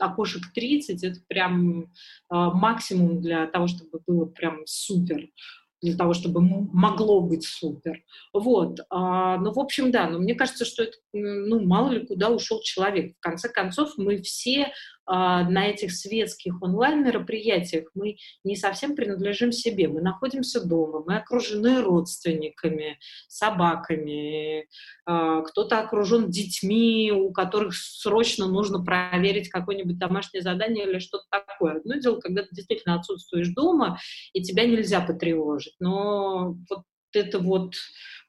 окошек 0.00 0.42
30— 0.52 1.02
это 1.04 1.20
прям 1.28 1.92
максимум 2.30 3.20
для 3.20 3.46
того, 3.46 3.66
чтобы 3.66 4.00
было 4.06 4.26
прям 4.26 4.64
супер 4.64 5.28
для 5.80 5.96
того, 5.96 6.12
чтобы 6.12 6.40
могло 6.40 7.20
быть 7.20 7.44
супер. 7.44 8.02
Вот. 8.32 8.80
А, 8.90 9.36
ну, 9.38 9.52
в 9.52 9.58
общем, 9.60 9.90
да, 9.90 10.08
но 10.08 10.18
мне 10.18 10.34
кажется, 10.34 10.64
что 10.64 10.84
это, 10.84 10.96
ну, 11.12 11.60
мало 11.64 11.90
ли 11.90 12.06
куда 12.06 12.30
ушел 12.30 12.60
человек. 12.62 13.16
В 13.16 13.20
конце 13.20 13.48
концов, 13.48 13.92
мы 13.96 14.20
все 14.22 14.72
на 15.08 15.66
этих 15.66 15.92
светских 15.92 16.62
онлайн-мероприятиях 16.62 17.88
мы 17.94 18.18
не 18.44 18.56
совсем 18.56 18.94
принадлежим 18.94 19.52
себе. 19.52 19.88
Мы 19.88 20.02
находимся 20.02 20.64
дома, 20.64 21.02
мы 21.06 21.16
окружены 21.16 21.82
родственниками, 21.82 22.98
собаками, 23.28 24.68
а, 25.06 25.42
кто-то 25.42 25.80
окружен 25.80 26.30
детьми, 26.30 27.12
у 27.12 27.32
которых 27.32 27.74
срочно 27.74 28.46
нужно 28.46 28.84
проверить 28.84 29.48
какое-нибудь 29.48 29.98
домашнее 29.98 30.42
задание 30.42 30.86
или 30.86 30.98
что-то 30.98 31.24
такое. 31.30 31.76
Одно 31.76 31.94
дело, 31.94 32.20
когда 32.20 32.42
ты 32.42 32.48
действительно 32.52 32.96
отсутствуешь 32.96 33.48
дома, 33.48 33.98
и 34.32 34.42
тебя 34.42 34.66
нельзя 34.66 35.00
потревожить. 35.00 35.74
Но 35.80 36.56
вот 36.68 36.82
это 37.12 37.38
вот 37.38 37.74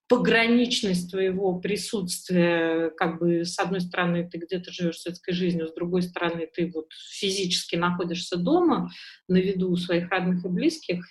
пограничность 0.10 1.12
твоего 1.12 1.60
присутствия, 1.60 2.90
как 2.98 3.20
бы 3.20 3.46
с 3.46 3.60
одной 3.60 3.80
стороны 3.80 4.28
ты 4.28 4.40
где-то 4.40 4.72
живешь 4.72 5.00
светской 5.00 5.34
жизнью, 5.34 5.68
с 5.68 5.74
другой 5.74 6.02
стороны 6.02 6.50
ты 6.52 6.72
вот 6.74 6.92
физически 6.92 7.76
находишься 7.76 8.36
дома 8.36 8.90
на 9.28 9.38
виду 9.38 9.70
у 9.70 9.78
своих 9.78 10.10
родных 10.10 10.44
и 10.44 10.50
близких. 10.50 11.06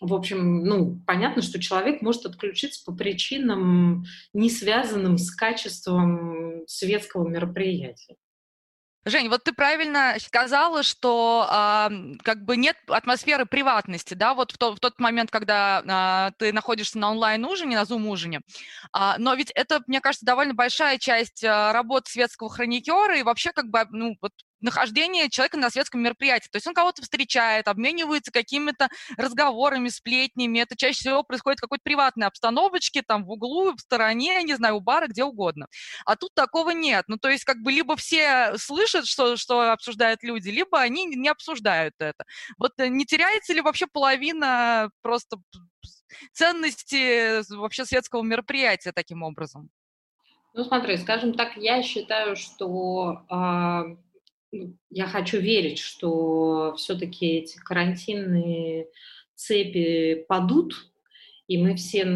В 0.00 0.14
общем, 0.14 0.64
ну, 0.64 1.02
понятно, 1.06 1.42
что 1.42 1.60
человек 1.60 2.00
может 2.02 2.24
отключиться 2.24 2.82
по 2.84 2.96
причинам, 2.96 4.04
не 4.32 4.48
связанным 4.48 5.18
с 5.18 5.30
качеством 5.30 6.62
светского 6.66 7.28
мероприятия. 7.28 8.16
Жень, 9.08 9.28
вот 9.30 9.44
ты 9.44 9.52
правильно 9.52 10.16
сказала, 10.20 10.82
что 10.82 11.46
а, 11.48 11.90
как 12.22 12.44
бы 12.44 12.56
нет 12.56 12.76
атмосферы 12.88 13.46
приватности, 13.46 14.12
да, 14.12 14.34
вот 14.34 14.52
в, 14.52 14.58
то, 14.58 14.74
в 14.74 14.80
тот 14.80 15.00
момент, 15.00 15.30
когда 15.30 15.82
а, 15.88 16.30
ты 16.38 16.52
находишься 16.52 16.98
на 16.98 17.10
онлайн-ужине, 17.10 17.76
на 17.76 17.86
зум-ужине, 17.86 18.40
а, 18.92 19.16
но 19.18 19.34
ведь 19.34 19.50
это, 19.52 19.80
мне 19.86 20.00
кажется, 20.00 20.26
довольно 20.26 20.52
большая 20.52 20.98
часть 20.98 21.42
а, 21.42 21.72
работы 21.72 22.10
светского 22.10 22.50
хроникера 22.50 23.18
и 23.18 23.22
вообще 23.22 23.52
как 23.52 23.68
бы, 23.70 23.86
ну, 23.90 24.16
вот 24.20 24.32
нахождение 24.60 25.30
человека 25.30 25.56
на 25.56 25.70
светском 25.70 26.02
мероприятии. 26.02 26.48
То 26.50 26.56
есть 26.56 26.66
он 26.66 26.74
кого-то 26.74 27.02
встречает, 27.02 27.68
обменивается 27.68 28.32
какими-то 28.32 28.88
разговорами, 29.16 29.88
сплетнями. 29.88 30.60
Это 30.60 30.76
чаще 30.76 30.98
всего 30.98 31.22
происходит 31.22 31.58
в 31.58 31.62
какой-то 31.62 31.82
приватной 31.82 32.26
обстановочке, 32.26 33.02
там 33.02 33.24
в 33.24 33.30
углу, 33.30 33.72
в 33.72 33.80
стороне, 33.80 34.42
не 34.42 34.54
знаю, 34.54 34.76
у 34.76 34.80
бара, 34.80 35.06
где 35.06 35.24
угодно. 35.24 35.66
А 36.04 36.16
тут 36.16 36.34
такого 36.34 36.70
нет. 36.70 37.04
Ну, 37.08 37.18
то 37.18 37.28
есть 37.28 37.44
как 37.44 37.58
бы 37.58 37.72
либо 37.72 37.96
все 37.96 38.56
слышат, 38.56 39.06
что, 39.06 39.36
что 39.36 39.72
обсуждают 39.72 40.22
люди, 40.22 40.48
либо 40.48 40.80
они 40.80 41.06
не 41.06 41.28
обсуждают 41.28 41.94
это. 41.98 42.24
Вот 42.58 42.72
э, 42.78 42.88
не 42.88 43.04
теряется 43.04 43.52
ли 43.52 43.60
вообще 43.60 43.86
половина 43.86 44.90
просто 45.02 45.38
ценности 46.32 47.42
вообще 47.54 47.84
светского 47.84 48.22
мероприятия 48.22 48.92
таким 48.92 49.22
образом? 49.22 49.70
Ну, 50.54 50.64
смотри, 50.64 50.96
скажем 50.96 51.34
так, 51.34 51.56
я 51.56 51.82
считаю, 51.82 52.34
что 52.34 53.22
э, 53.30 53.96
я 54.90 55.06
хочу 55.06 55.38
верить, 55.38 55.78
что 55.78 56.74
все-таки 56.76 57.26
эти 57.26 57.58
карантинные 57.58 58.88
цепи 59.34 60.24
падут, 60.28 60.74
и 61.46 61.58
мы 61.58 61.76
все 61.76 62.06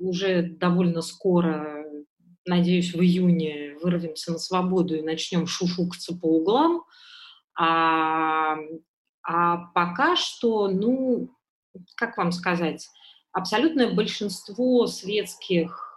уже 0.00 0.42
довольно 0.42 1.02
скоро, 1.02 1.84
надеюсь, 2.44 2.94
в 2.94 3.00
июне 3.00 3.76
вырвемся 3.82 4.32
на 4.32 4.38
свободу 4.38 4.96
и 4.96 5.02
начнем 5.02 5.46
шушукаться 5.46 6.16
по 6.16 6.26
углам. 6.26 6.82
А, 7.54 8.56
а 9.22 9.56
пока 9.74 10.16
что, 10.16 10.68
ну, 10.68 11.36
как 11.96 12.16
вам 12.16 12.32
сказать, 12.32 12.88
абсолютное 13.32 13.92
большинство 13.92 14.86
светских 14.86 15.91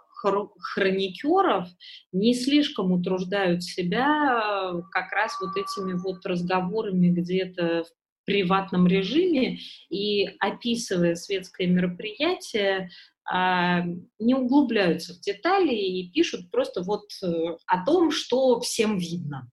хроникеров 0.58 1.68
не 2.12 2.34
слишком 2.34 2.92
утруждают 2.92 3.62
себя 3.62 4.06
э, 4.06 4.82
как 4.90 5.12
раз 5.12 5.36
вот 5.40 5.56
этими 5.56 5.94
вот 5.94 6.24
разговорами 6.26 7.08
где-то 7.08 7.84
в 7.84 8.26
приватном 8.26 8.86
режиме 8.86 9.58
и 9.88 10.26
описывая 10.40 11.14
светское 11.14 11.68
мероприятие, 11.68 12.90
а, 13.28 13.82
не 14.18 14.34
углубляются 14.34 15.14
в 15.14 15.20
детали 15.20 15.74
и 15.74 16.10
пишут 16.10 16.50
просто 16.50 16.82
вот 16.82 17.04
э, 17.24 17.56
о 17.66 17.84
том, 17.84 18.12
что 18.12 18.60
всем 18.60 18.98
видно, 18.98 19.50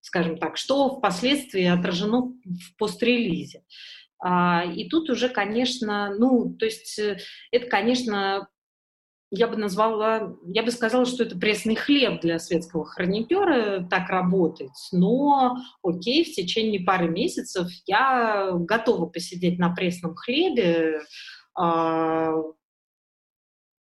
скажем 0.00 0.38
так, 0.38 0.56
что 0.56 0.96
впоследствии 0.98 1.64
отражено 1.64 2.34
в 2.44 2.76
пострелизе. 2.78 3.64
А, 4.18 4.64
и 4.64 4.88
тут 4.88 5.10
уже, 5.10 5.28
конечно, 5.28 6.14
ну, 6.16 6.54
то 6.54 6.66
есть 6.66 6.98
э, 7.00 7.18
это, 7.50 7.66
конечно, 7.66 8.48
я 9.30 9.48
бы 9.48 9.56
назвала, 9.56 10.36
я 10.46 10.62
бы 10.62 10.70
сказала, 10.70 11.04
что 11.04 11.24
это 11.24 11.36
пресный 11.36 11.74
хлеб 11.74 12.20
для 12.20 12.38
светского 12.38 12.84
хроникера 12.84 13.86
так 13.88 14.08
работать, 14.08 14.88
но 14.92 15.56
окей, 15.82 16.24
в 16.24 16.34
течение 16.34 16.80
пары 16.80 17.08
месяцев 17.08 17.68
я 17.86 18.52
готова 18.52 19.06
посидеть 19.06 19.58
на 19.58 19.74
пресном 19.74 20.14
хлебе, 20.14 21.00
э, 21.60 22.32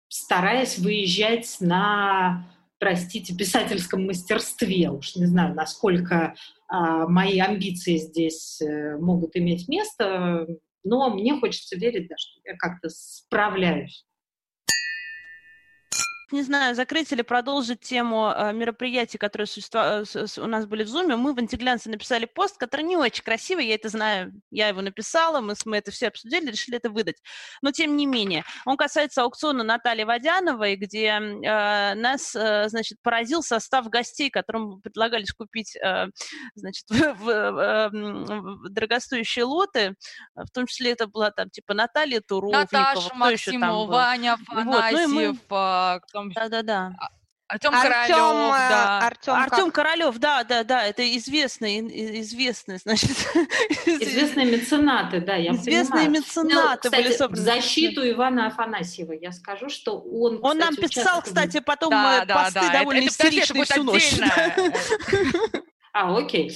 стараясь 0.08 0.80
выезжать 0.80 1.58
на, 1.60 2.52
простите, 2.80 3.36
писательском 3.36 4.08
мастерстве. 4.08 4.90
Уж 4.90 5.16
не 5.16 5.28
знаю, 5.28 5.54
насколько 5.54 6.34
э, 6.72 6.76
мои 7.08 7.40
амбиции 7.40 7.98
здесь 7.98 8.60
э, 8.62 8.98
могут 8.98 9.36
иметь 9.36 9.68
место, 9.68 10.48
но 10.84 11.14
мне 11.14 11.40
хочется 11.40 11.76
верить, 11.76 12.08
да, 12.08 12.16
что 12.18 12.40
я 12.46 12.56
как-то 12.58 12.90
справляюсь 12.90 14.09
не 16.32 16.44
знаю, 16.44 16.76
закрыть 16.76 17.12
или 17.12 17.22
продолжить 17.22 17.82
тему 17.82 18.32
э, 18.36 18.54
мероприятий, 18.54 19.18
которые. 19.18 19.48
Э, 19.74 20.04
у 20.38 20.48
нас 20.48 20.66
были 20.66 20.84
в 20.84 20.88
Зуме. 20.88 21.16
Мы 21.16 21.34
в 21.34 21.40
антиглянце 21.40 21.90
написали 21.90 22.26
пост, 22.26 22.58
который 22.58 22.82
не 22.82 22.98
очень 22.98 23.24
красивый, 23.24 23.68
я 23.68 23.76
это 23.76 23.90
знаю, 23.90 24.34
я 24.52 24.68
его 24.68 24.82
написала, 24.82 25.42
мы, 25.42 25.54
мы 25.66 25.78
это 25.78 25.92
все 25.92 26.08
обсудили, 26.08 26.52
решили 26.52 26.78
это 26.78 26.90
выдать. 26.90 27.18
Но 27.62 27.72
тем 27.72 27.96
не 27.96 28.06
менее, 28.06 28.44
он 28.66 28.78
касается 28.78 29.24
аукциона 29.24 29.64
Натальи 29.64 30.04
Водяновой, 30.04 30.76
где 30.76 31.08
э, 31.08 31.94
нас, 31.96 32.36
э, 32.36 32.70
значит, 32.70 33.00
поразил 33.02 33.44
состав 33.44 33.88
гостей, 33.90 34.30
которым 34.30 34.82
предлагались 34.82 35.32
купить, 35.32 35.76
э, 35.76 36.08
значит, 36.56 36.86
в, 36.90 37.14
в, 37.14 37.30
э, 37.30 37.90
в 37.90 38.70
дорогостоящие 38.70 39.46
лоты, 39.46 39.96
в 40.36 40.50
том 40.52 40.68
числе 40.68 40.92
это 40.92 41.08
была 41.08 41.32
там 41.32 41.50
типа 41.50 41.74
Наталья 41.74 42.22
Туровникова, 42.22 42.68
Наташа 42.72 43.16
Максимова, 43.16 43.92
Ваня 43.92 44.34
Афанасьев, 44.34 45.00
вот, 45.00 45.08
ну, 45.08 45.14
мы 45.14 45.38
потом... 46.20 46.32
Да-да-да. 46.34 46.94
Артем 47.50 47.72
Королев, 47.72 48.54
э, 48.54 48.70
да. 48.70 49.00
Артем, 49.00 49.34
Артем 49.34 49.72
Королев, 49.72 50.18
да, 50.20 50.44
да, 50.44 50.64
да, 50.64 50.86
это 50.86 51.18
известный, 51.18 51.80
известный, 52.22 52.78
значит. 52.78 53.10
Известные 53.88 54.46
меценаты, 54.46 55.20
да, 55.20 55.36
я 55.36 55.54
Известные 55.54 56.06
понимаю. 56.06 56.12
меценаты 56.12 56.54
ну, 56.54 56.91
кстати, 56.91 57.04
были 57.04 57.13
собраны. 57.13 57.41
В 57.41 57.46
защиту 57.46 58.08
Ивана 58.08 58.48
Афанасьева 58.48 59.13
я 59.13 59.32
скажу, 59.32 59.67
что 59.70 60.00
он, 60.00 60.39
Он 60.43 60.60
кстати, 60.60 60.80
нам 60.80 60.89
писал, 60.89 61.22
кстати, 61.24 61.60
потом 61.60 61.89
да, 61.89 62.24
да, 62.26 62.36
посты 62.36 62.60
да, 62.62 62.80
довольно 62.80 63.00
это, 63.00 63.10
истеричные 63.10 63.65
всю 63.65 63.84
ночь. 63.84 64.13
А, 65.91 66.15
окей. 66.15 66.56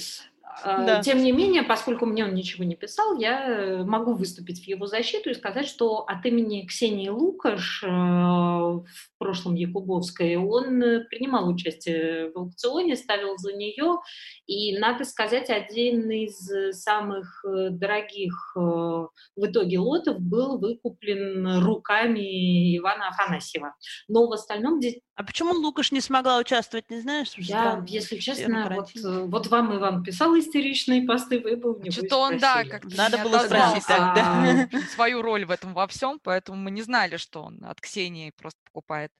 А, 0.62 0.84
да. 0.84 1.02
Тем 1.02 1.22
не 1.22 1.32
менее, 1.32 1.62
поскольку 1.62 2.06
мне 2.06 2.24
он 2.24 2.34
ничего 2.34 2.64
не 2.64 2.76
писал, 2.76 3.18
я 3.18 3.48
э, 3.48 3.84
могу 3.84 4.14
выступить 4.14 4.64
в 4.64 4.68
его 4.68 4.86
защиту 4.86 5.30
и 5.30 5.34
сказать, 5.34 5.66
что 5.66 6.04
от 6.06 6.24
имени 6.26 6.66
Ксении 6.66 7.08
Лукаш 7.08 7.82
э, 7.82 7.86
в 7.88 8.84
прошлом 9.18 9.54
Якубовской 9.54 10.36
он 10.36 10.82
э, 10.82 11.04
принимал 11.04 11.48
участие 11.48 12.30
в 12.30 12.38
аукционе, 12.38 12.96
ставил 12.96 13.36
за 13.36 13.52
нее, 13.52 13.98
и, 14.46 14.78
надо 14.78 15.04
сказать, 15.04 15.50
один 15.50 16.10
из 16.10 16.48
самых 16.72 17.44
дорогих 17.44 18.54
в 18.54 19.10
итоге 19.36 19.78
лотов 19.78 20.20
был 20.20 20.58
выкуплен 20.58 21.64
руками 21.64 22.76
Ивана 22.76 23.08
Афанасьева. 23.08 23.74
Но 24.08 24.26
в 24.28 24.32
остальном 24.32 24.80
а 25.16 25.22
почему 25.22 25.52
Лукаш 25.52 25.92
не 25.92 26.00
смогла 26.00 26.38
участвовать, 26.38 26.90
не 26.90 27.00
знаешь? 27.00 27.34
Я, 27.36 27.84
если 27.86 28.18
честно, 28.18 28.68
вот, 28.74 28.90
э, 28.96 29.24
вот 29.26 29.46
вам 29.46 29.76
Иван 29.76 30.02
писал 30.02 30.34
истеричные 30.44 31.02
посты, 31.02 31.40
вы 31.40 31.56
бы 31.56 31.74
у 31.74 31.90
Что-то 31.90 32.18
он, 32.18 32.38
да, 32.38 32.64
как 32.64 32.84
Надо 32.84 33.18
было 33.18 33.38
спросить 33.38 33.86
тогда. 33.86 34.68
свою 34.94 35.22
роль 35.22 35.44
в 35.44 35.50
этом 35.50 35.74
во 35.74 35.86
всем, 35.86 36.20
поэтому 36.22 36.58
мы 36.58 36.70
не 36.70 36.82
знали, 36.82 37.16
что 37.16 37.42
он 37.42 37.64
от 37.64 37.80
Ксении 37.80 38.32
просто 38.36 38.60
покупает. 38.64 39.10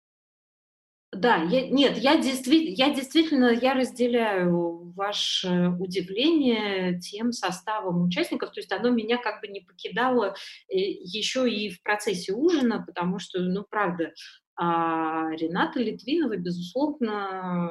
Да, 1.14 1.36
я, 1.36 1.68
нет, 1.68 1.96
я 1.96 2.16
действительно, 2.16 2.74
я 2.74 2.92
действительно, 2.92 3.46
я 3.46 3.74
разделяю 3.74 4.92
ваше 4.96 5.68
удивление 5.78 6.98
тем 6.98 7.30
составом 7.32 8.02
участников, 8.02 8.50
то 8.50 8.60
есть 8.60 8.72
оно 8.72 8.90
меня 8.90 9.18
как 9.18 9.40
бы 9.40 9.48
не 9.48 9.60
покидало 9.60 10.34
э, 10.68 10.76
еще 10.76 11.48
и 11.48 11.70
в 11.70 11.82
процессе 11.82 12.32
ужина, 12.32 12.82
потому 12.84 13.18
что, 13.20 13.38
ну, 13.40 13.64
правда, 13.68 14.12
а 14.56 15.30
Рената 15.32 15.80
Литвинова, 15.80 16.36
безусловно, 16.36 17.70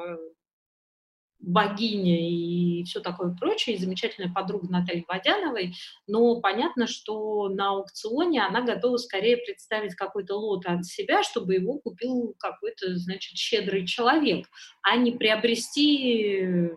богиня 1.46 2.18
и 2.28 2.84
все 2.84 3.00
такое 3.00 3.34
прочее, 3.34 3.76
и 3.76 3.78
замечательная 3.78 4.32
подруга 4.32 4.68
Натальи 4.68 5.04
Водяновой, 5.06 5.74
но 6.06 6.40
понятно, 6.40 6.86
что 6.86 7.48
на 7.48 7.70
аукционе 7.70 8.42
она 8.42 8.62
готова 8.62 8.96
скорее 8.96 9.36
представить 9.36 9.94
какой-то 9.94 10.34
лот 10.36 10.66
от 10.66 10.84
себя, 10.84 11.22
чтобы 11.22 11.54
его 11.54 11.78
купил 11.78 12.34
какой-то, 12.38 12.96
значит, 12.96 13.36
щедрый 13.36 13.86
человек, 13.86 14.48
а 14.82 14.96
не 14.96 15.12
приобрести 15.12 16.70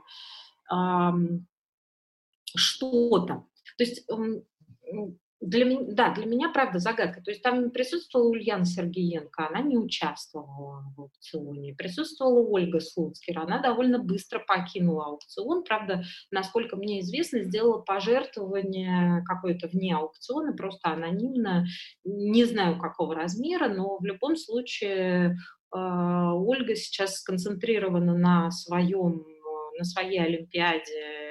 э, 0.71 1.13
что-то. 2.55 3.45
То 3.77 3.83
есть 3.83 4.05
для 5.39 5.65
меня, 5.65 5.85
да, 5.89 6.13
для 6.13 6.25
меня, 6.25 6.49
правда, 6.49 6.79
загадка. 6.79 7.21
То 7.21 7.29
есть 7.31 7.43
там 7.43 7.69
присутствовала 7.69 8.29
Ульяна 8.29 8.65
Сергеенко, 8.65 9.47
она 9.47 9.61
не 9.61 9.77
участвовала 9.77 10.83
в 10.95 11.01
аукционе. 11.01 11.75
Присутствовала 11.75 12.39
Ольга 12.39 12.79
Слуцкер, 12.79 13.39
она 13.39 13.59
довольно 13.61 13.99
быстро 13.99 14.39
покинула 14.39 15.05
аукцион. 15.05 15.63
Правда, 15.63 16.03
насколько 16.31 16.75
мне 16.75 17.01
известно, 17.01 17.43
сделала 17.43 17.79
пожертвование 17.79 19.23
какое-то 19.25 19.67
вне 19.67 19.95
аукциона, 19.95 20.53
просто 20.53 20.89
анонимно. 20.89 21.65
Не 22.03 22.45
знаю, 22.45 22.79
какого 22.79 23.13
размера, 23.13 23.69
но 23.69 23.97
в 23.97 24.05
любом 24.05 24.35
случае 24.37 25.37
э, 25.75 25.77
Ольга 25.77 26.75
сейчас 26.75 27.17
сконцентрирована 27.17 28.17
на 28.17 28.49
своем, 28.49 29.23
на 29.77 29.83
своей 29.83 30.19
Олимпиаде 30.19 31.26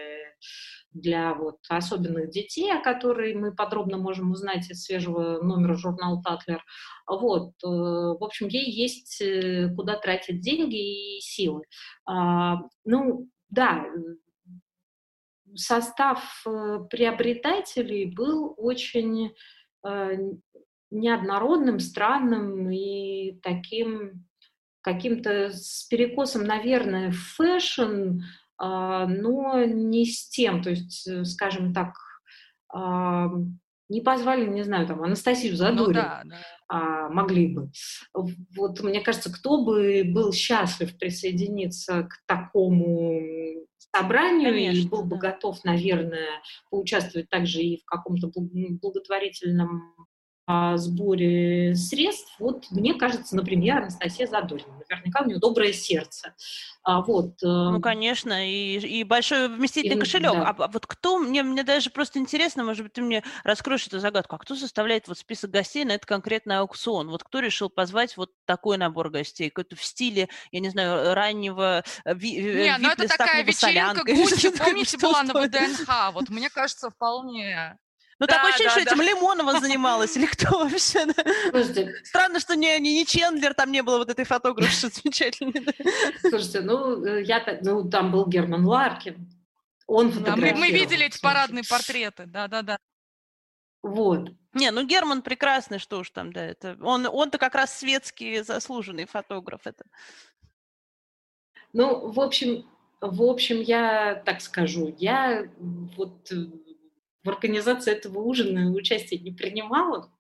для 1.01 1.35
вот 1.35 1.59
особенных 1.69 2.31
детей, 2.31 2.73
о 2.73 2.83
которой 2.83 3.35
мы 3.35 3.55
подробно 3.55 3.99
можем 3.99 4.33
узнать 4.33 4.71
из 4.71 4.85
свежего 4.85 5.43
номера 5.43 5.75
журнала 5.75 6.23
«Татлер». 6.23 6.65
Вот, 7.07 7.53
э, 7.63 7.67
в 7.67 8.25
общем, 8.25 8.49
ей 8.49 8.71
есть 8.71 9.21
э, 9.21 9.73
куда 9.75 9.97
тратить 9.97 10.41
деньги 10.41 11.17
и 11.17 11.21
силы. 11.21 11.63
А, 12.07 12.63
ну, 12.85 13.29
да, 13.51 13.87
состав 15.55 16.43
э, 16.47 16.81
приобретателей 16.91 18.07
был 18.07 18.55
очень 18.57 19.33
неоднородным, 20.91 21.79
странным 21.79 22.69
и 22.73 23.39
таким 23.41 24.27
каким-то 24.87 25.51
с 25.53 25.85
перекосом, 25.85 26.45
наверное, 26.45 27.11
в 27.11 27.17
fashion, 27.17 28.21
но 28.59 29.65
не 29.65 30.07
с 30.07 30.29
тем, 30.29 30.63
то 30.63 30.71
есть, 30.71 31.07
э, 31.07 31.25
скажем 31.25 31.75
так, 31.75 31.95
а, 32.73 33.29
не 33.89 34.01
позвали, 34.01 34.47
не 34.47 34.65
знаю, 34.65 34.87
там, 34.87 35.03
Анастасию 35.03 35.57
Задорин, 35.57 35.87
ну, 35.87 35.93
да, 35.93 36.23
да. 36.25 36.37
А, 36.69 37.09
могли 37.09 37.55
бы. 37.55 37.71
Вот, 38.13 38.81
мне 38.83 39.01
кажется, 39.01 39.33
кто 39.33 39.65
бы 39.65 40.03
был 40.05 40.33
счастлив 40.33 40.99
присоединиться 40.99 42.03
к 42.05 42.23
такому 42.27 43.21
собранию 43.95 44.53
Конечно, 44.53 44.87
и 44.87 44.89
был 44.89 45.05
бы 45.05 45.17
да. 45.17 45.31
готов, 45.31 45.63
наверное, 45.65 46.43
поучаствовать 46.71 47.29
также 47.29 47.61
и 47.63 47.81
в 47.81 47.85
каком-то 47.85 48.31
благотворительном 48.35 49.95
сборе 50.77 51.75
средств, 51.75 52.35
вот 52.39 52.71
мне 52.71 52.95
кажется, 52.95 53.35
например, 53.35 53.79
Анастасия 53.79 54.27
Задорина. 54.27 54.81
Наверняка 54.89 55.23
у 55.23 55.27
нее 55.27 55.39
доброе 55.39 55.73
сердце. 55.73 56.35
А, 56.85 57.01
вот, 57.01 57.35
ну, 57.43 57.81
конечно, 57.81 58.49
и, 58.49 58.79
и 58.79 59.03
большой 59.03 59.49
вместительный 59.49 59.97
и, 59.97 59.99
кошелек. 59.99 60.33
Да. 60.33 60.51
А, 60.51 60.55
а 60.57 60.69
вот 60.69 60.87
кто, 60.87 61.19
мне, 61.19 61.43
мне 61.43 61.65
даже 61.65 61.91
просто 61.91 62.21
интересно, 62.21 62.63
может 62.63 62.85
быть, 62.85 62.93
ты 62.93 63.03
мне 63.03 63.25
раскроешь 63.43 63.89
эту 63.89 63.99
загадку, 63.99 64.37
а 64.37 64.39
кто 64.39 64.55
составляет 64.55 65.09
вот 65.09 65.19
список 65.19 65.51
гостей 65.51 65.85
на 65.85 65.93
этот 65.93 66.07
конкретный 66.07 66.59
аукцион? 66.59 67.11
Вот 67.11 67.25
кто 67.25 67.41
решил 67.41 67.69
позвать 67.69 68.17
вот 68.17 68.31
такой 68.45 68.79
набор 68.79 69.11
гостей? 69.11 69.51
Какой-то 69.51 69.75
в 69.75 69.83
стиле, 69.83 70.29
я 70.53 70.61
не 70.61 70.69
знаю, 70.69 71.15
раннего 71.15 71.83
ви, 72.05 72.41
Не, 72.41 72.79
ну 72.79 72.91
это 72.91 73.09
такая 73.09 73.43
вечеринка 73.43 74.05
Гуччи, 74.07 74.57
помните, 74.57 74.97
была 74.97 75.25
на 75.25 75.35
ВДНХ? 75.35 76.13
Вот 76.13 76.29
мне 76.29 76.51
кажется, 76.51 76.91
вполне 76.91 77.79
ну, 78.19 78.27
да, 78.27 78.35
такое 78.35 78.51
ощущение, 78.51 78.75
да, 78.75 78.81
что 78.81 78.97
да. 78.97 79.03
этим 79.05 79.17
Лимонова 79.17 79.61
занималась, 79.61 80.17
или 80.17 80.27
кто 80.27 80.59
вообще? 80.59 81.07
Слушайте. 81.51 81.95
Странно, 82.05 82.41
что 82.41 82.57
не, 82.57 82.79
не, 82.81 82.95
не 82.95 83.07
Чендлер, 83.07 83.53
там 83.53 83.71
не 83.71 83.83
было 83.83 83.99
вот 83.99 84.09
этой 84.09 84.25
фотографши 84.25 84.89
замечательной. 84.89 85.67
Слушайте, 86.21 86.63
ну, 86.63 87.05
э, 87.05 87.23
я, 87.25 87.45
ну, 87.63 87.89
там 87.89 88.11
был 88.11 88.27
Герман 88.27 88.65
Ларкин. 88.65 89.29
Он 89.87 90.11
фотографировал. 90.11 90.55
Да, 90.55 90.61
мы, 90.61 90.67
мы 90.67 90.71
видели 90.71 91.07
эти 91.07 91.21
парадные 91.21 91.65
портреты, 91.69 92.27
да-да-да. 92.27 92.79
Вот. 93.83 94.31
Не, 94.53 94.71
ну 94.71 94.85
Герман 94.85 95.23
прекрасный, 95.23 95.79
что 95.79 95.99
уж 95.99 96.11
там, 96.11 96.33
да, 96.33 96.45
это 96.45 96.77
он, 96.81 97.07
он-то 97.07 97.39
как 97.39 97.55
раз 97.55 97.79
светский 97.79 98.43
заслуженный 98.43 99.07
фотограф. 99.07 99.61
Это. 99.67 99.85
Ну, 101.73 102.11
в 102.11 102.19
общем, 102.19 102.67
в 103.01 103.23
общем, 103.23 103.61
я 103.61 104.17
так 104.25 104.41
скажу, 104.41 104.95
я 104.99 105.47
вот 105.59 106.33
э, 106.33 106.47
в 107.27 107.29
организации 107.29 107.93
этого 107.93 108.21
ужина 108.21 108.71
участие 108.71 109.21
не 109.21 109.33
принимала. 109.33 110.11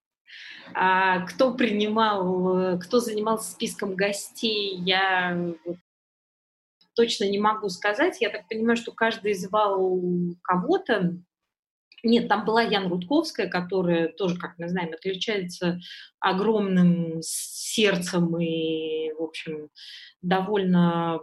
А 0.75 1.21
кто 1.21 1.55
принимал, 1.55 2.79
кто 2.81 2.99
занимался 2.99 3.53
списком 3.53 3.95
гостей, 3.95 4.77
я 4.77 5.55
точно 6.95 7.31
не 7.31 7.38
могу 7.38 7.69
сказать. 7.69 8.21
Я 8.21 8.31
так 8.31 8.49
понимаю, 8.49 8.77
что 8.77 8.90
каждый 8.90 9.35
звал 9.35 10.01
кого-то. 10.42 11.16
Нет, 12.03 12.29
там 12.29 12.45
была 12.45 12.62
Яна 12.62 12.88
Рудковская, 12.88 13.49
которая 13.49 14.09
тоже, 14.09 14.38
как 14.38 14.59
мы 14.59 14.69
знаем, 14.69 14.92
отличается 14.92 15.79
огромным 16.21 17.21
сердцем 17.23 18.37
и, 18.38 19.12
в 19.12 19.23
общем, 19.23 19.71
довольно 20.23 21.21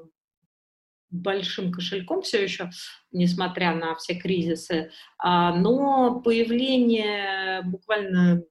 большим 1.14 1.72
кошельком 1.72 2.22
все 2.24 2.44
еще, 2.44 2.70
несмотря 3.12 3.76
на 3.76 3.96
все 3.96 4.16
кризисы, 4.16 4.92
а, 5.18 5.56
но 5.56 6.22
появление 6.22 7.62
буквально 7.64 8.44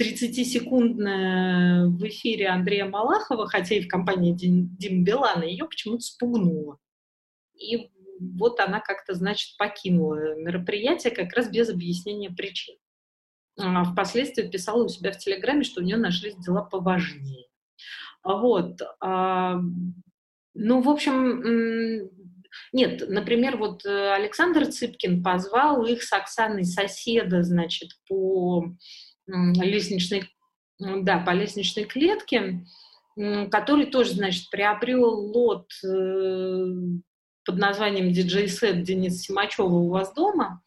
30-секундное 0.00 1.86
в 1.86 2.06
эфире 2.08 2.48
Андрея 2.48 2.86
Малахова, 2.86 3.46
хотя 3.46 3.76
и 3.76 3.82
в 3.82 3.88
компании 3.88 4.32
Дим 4.32 5.04
Билана, 5.04 5.44
ее 5.44 5.66
почему-то 5.66 6.02
спугнуло. 6.02 6.78
И 7.54 7.90
вот 8.20 8.60
она 8.60 8.80
как-то, 8.80 9.14
значит, 9.14 9.56
покинула 9.56 10.34
мероприятие 10.34 11.14
как 11.14 11.32
раз 11.32 11.48
без 11.48 11.70
объяснения 11.70 12.30
причин. 12.30 12.76
А 13.56 13.84
впоследствии 13.84 14.48
писала 14.48 14.84
у 14.84 14.88
себя 14.88 15.12
в 15.12 15.18
Телеграме, 15.18 15.62
что 15.62 15.80
у 15.80 15.84
нее 15.84 15.96
нашлись 15.96 16.36
дела 16.36 16.62
поважнее. 16.62 17.46
Вот. 18.24 18.80
Ну, 20.54 20.80
в 20.80 20.88
общем, 20.88 22.08
нет, 22.72 23.08
например, 23.08 23.56
вот 23.56 23.84
э, 23.84 24.12
Александр 24.14 24.66
Цыпкин 24.66 25.22
позвал 25.22 25.84
их 25.84 26.02
с 26.02 26.12
Оксаной 26.12 26.64
соседа, 26.64 27.42
значит, 27.42 27.90
по 28.08 28.64
лестничной, 29.26 30.30
да, 30.78 31.18
по 31.18 31.30
лестничной 31.30 31.84
клетке, 31.84 32.64
который 33.16 33.86
тоже, 33.86 34.14
значит, 34.14 34.50
приобрел 34.50 35.04
лот 35.04 35.70
э, 35.84 36.66
под 37.44 37.58
названием 37.58 38.12
диджей-сет 38.12 38.82
Дениса 38.82 39.18
Симачева 39.18 39.66
у 39.66 39.88
вас 39.88 40.12
дома. 40.14 40.62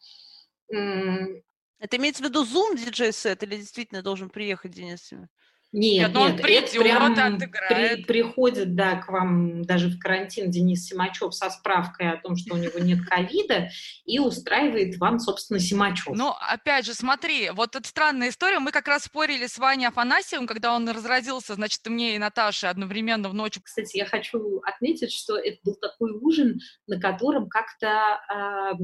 Это 0.68 1.96
имеется 1.96 2.22
в 2.22 2.26
виду 2.26 2.44
Zoom 2.44 2.76
диджей-сет 2.76 3.42
или 3.42 3.56
действительно 3.56 4.02
должен 4.02 4.30
приехать 4.30 4.72
Денис 4.72 5.02
Симачев? 5.02 5.30
Нет, 5.70 6.14
нет, 6.14 6.16
он 6.16 6.36
придет, 6.38 6.74
это 6.74 6.82
прям 6.82 7.38
при, 7.68 8.02
приходит, 8.04 8.74
да, 8.74 8.96
к 8.96 9.08
вам 9.08 9.62
даже 9.64 9.88
в 9.88 9.98
карантин 9.98 10.50
Денис 10.50 10.86
Симачев 10.86 11.34
со 11.34 11.50
справкой 11.50 12.12
о 12.12 12.16
том, 12.16 12.36
что 12.36 12.54
у 12.54 12.56
него 12.56 12.78
нет 12.78 13.00
ковида, 13.06 13.68
и 14.06 14.18
устраивает 14.18 14.96
вам, 14.96 15.18
собственно, 15.18 15.60
Симачев. 15.60 16.14
Ну, 16.16 16.32
опять 16.40 16.86
же, 16.86 16.94
смотри, 16.94 17.50
вот 17.50 17.76
эта 17.76 17.86
странная 17.86 18.30
история. 18.30 18.60
Мы 18.60 18.72
как 18.72 18.88
раз 18.88 19.04
спорили 19.04 19.46
с 19.46 19.58
Ваней 19.58 19.88
Афанасьевым, 19.88 20.46
когда 20.46 20.74
он 20.74 20.88
разразился, 20.88 21.54
значит, 21.54 21.86
мне 21.86 22.14
и 22.14 22.18
Наташе 22.18 22.66
одновременно 22.68 23.28
в 23.28 23.34
ночь. 23.34 23.58
Кстати, 23.62 23.98
я 23.98 24.06
хочу 24.06 24.60
отметить, 24.64 25.12
что 25.12 25.36
это 25.36 25.58
был 25.64 25.74
такой 25.74 26.12
ужин, 26.12 26.60
на 26.86 26.98
котором 26.98 27.46
как-то 27.50 28.18
э, 28.32 28.82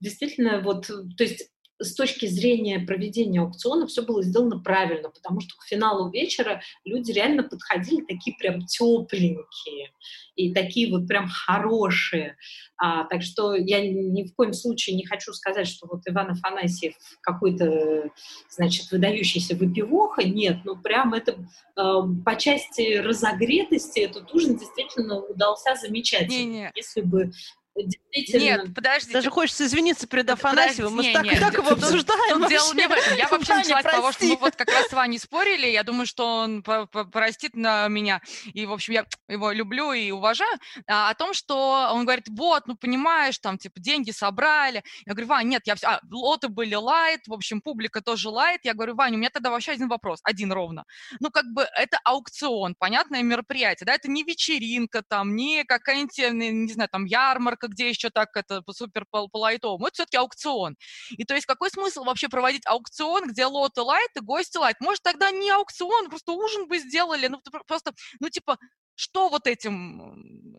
действительно 0.00 0.60
вот, 0.62 0.88
то 0.88 1.22
есть 1.22 1.48
с 1.80 1.94
точки 1.94 2.26
зрения 2.26 2.80
проведения 2.80 3.40
аукциона 3.40 3.86
все 3.86 4.02
было 4.02 4.22
сделано 4.22 4.58
правильно, 4.58 5.10
потому 5.10 5.40
что 5.40 5.56
к 5.56 5.64
финалу 5.64 6.10
вечера 6.10 6.60
люди 6.84 7.12
реально 7.12 7.42
подходили 7.42 8.04
такие 8.04 8.36
прям 8.36 8.66
тепленькие 8.66 9.92
и 10.34 10.52
такие 10.52 10.90
вот 10.90 11.06
прям 11.06 11.28
хорошие. 11.28 12.36
А, 12.76 13.04
так 13.04 13.22
что 13.22 13.54
я 13.54 13.80
ни 13.80 14.24
в 14.24 14.34
коем 14.34 14.52
случае 14.52 14.96
не 14.96 15.04
хочу 15.04 15.32
сказать, 15.32 15.66
что 15.66 15.88
вот 15.90 16.02
Иван 16.06 16.30
Афанасьев 16.30 16.94
какой-то, 17.20 18.10
значит, 18.48 18.90
выдающийся 18.90 19.56
выпивоха. 19.56 20.22
Нет, 20.22 20.58
ну 20.64 20.80
прям 20.80 21.14
это 21.14 21.32
э, 21.32 21.82
по 22.24 22.36
части 22.36 22.98
разогретости 22.98 24.00
этот 24.00 24.32
ужин 24.32 24.56
действительно 24.56 25.20
удался 25.20 25.74
замечательно. 25.74 26.38
Не, 26.38 26.44
не. 26.44 26.72
Если 26.74 27.00
бы 27.00 27.32
действительно... 27.84 28.42
Нет, 28.42 28.74
подожди. 28.74 29.12
Даже 29.12 29.30
хочется 29.30 29.64
извиниться 29.64 30.06
перед 30.06 30.28
Афанасьевым. 30.30 30.96
Мы 30.96 31.12
так, 31.12 31.24
нет, 31.24 31.40
так 31.40 31.54
его 31.54 31.70
обсуждаем. 31.70 32.40
Тут 32.40 32.48
дело 32.48 32.72
не 32.74 32.88
в 32.88 32.92
этом. 32.92 33.16
Я 33.16 33.28
вообще 33.28 33.54
начала 33.54 33.80
с 33.80 33.84
того, 33.84 34.12
что 34.12 34.24
мы 34.24 34.36
вот 34.36 34.56
как 34.56 34.68
раз 34.70 34.88
с 34.88 34.92
Ваней 34.92 35.18
спорили. 35.18 35.66
Я 35.66 35.82
думаю, 35.82 36.06
что 36.06 36.38
он 36.38 36.62
простит 36.62 37.54
на 37.54 37.88
меня. 37.88 38.20
И, 38.52 38.66
в 38.66 38.72
общем, 38.72 38.94
я 38.94 39.06
его 39.28 39.52
люблю 39.52 39.92
и 39.92 40.10
уважаю. 40.10 40.58
А, 40.86 41.10
о 41.10 41.14
том, 41.14 41.34
что 41.34 41.90
он 41.92 42.04
говорит, 42.04 42.26
вот, 42.28 42.66
ну, 42.66 42.76
понимаешь, 42.76 43.38
там, 43.38 43.58
типа, 43.58 43.80
деньги 43.80 44.10
собрали. 44.10 44.82
Я 45.06 45.12
говорю, 45.12 45.28
Вань, 45.28 45.48
нет, 45.48 45.62
я 45.66 45.74
все... 45.74 45.86
А, 45.86 46.00
лоты 46.10 46.48
были 46.48 46.74
лайт, 46.74 47.26
в 47.26 47.32
общем, 47.32 47.60
публика 47.60 48.00
тоже 48.00 48.28
лайт. 48.28 48.60
Я 48.64 48.74
говорю, 48.74 48.94
Ваня, 48.94 49.16
у 49.16 49.18
меня 49.18 49.30
тогда 49.30 49.50
вообще 49.50 49.72
один 49.72 49.88
вопрос, 49.88 50.20
один 50.22 50.52
ровно. 50.52 50.84
Ну, 51.20 51.30
как 51.30 51.44
бы, 51.52 51.66
это 51.76 51.98
аукцион, 52.04 52.74
понятное 52.78 53.22
мероприятие, 53.22 53.86
да, 53.86 53.94
это 53.94 54.10
не 54.10 54.22
вечеринка 54.22 55.02
там, 55.06 55.36
не 55.36 55.64
какая-нибудь, 55.64 56.18
не 56.18 56.72
знаю, 56.72 56.88
там, 56.90 57.04
ярмарка, 57.04 57.67
где 57.68 57.88
еще 57.88 58.10
так 58.10 58.36
это 58.36 58.62
супер 58.70 59.04
по, 59.10 59.28
по 59.28 59.38
лайтовому. 59.38 59.86
Это 59.86 59.94
все-таки 59.94 60.16
аукцион. 60.16 60.76
И 61.10 61.24
то 61.24 61.34
есть 61.34 61.46
какой 61.46 61.70
смысл 61.70 62.04
вообще 62.04 62.28
проводить 62.28 62.66
аукцион, 62.66 63.28
где 63.28 63.46
лоты 63.46 63.82
лайт 63.82 64.10
и 64.16 64.20
гости 64.20 64.56
лайт? 64.56 64.76
Может, 64.80 65.02
тогда 65.02 65.30
не 65.30 65.50
аукцион, 65.50 66.08
просто 66.08 66.32
ужин 66.32 66.68
бы 66.68 66.78
сделали, 66.78 67.28
ну, 67.28 67.40
просто, 67.66 67.92
ну, 68.20 68.28
типа, 68.28 68.58
что 68.94 69.28
вот 69.28 69.46
этим 69.46 70.58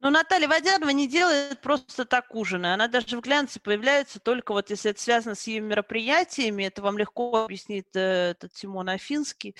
ну, 0.00 0.10
Наталья 0.10 0.46
Водянова 0.46 0.90
не 0.90 1.08
делает 1.08 1.60
просто 1.62 2.04
так 2.04 2.34
ужины. 2.34 2.66
Она 2.74 2.86
даже 2.86 3.16
в 3.16 3.22
глянце 3.22 3.60
появляется 3.60 4.20
только 4.20 4.52
вот 4.52 4.68
если 4.68 4.90
это 4.90 5.00
связано 5.00 5.34
с 5.34 5.46
ее 5.46 5.60
мероприятиями, 5.60 6.64
это 6.64 6.82
вам 6.82 6.98
легко 6.98 7.44
объяснит 7.44 7.86
э, 7.94 8.32
этот 8.32 8.52
Тимон 8.52 8.90
Афинский, 8.90 9.56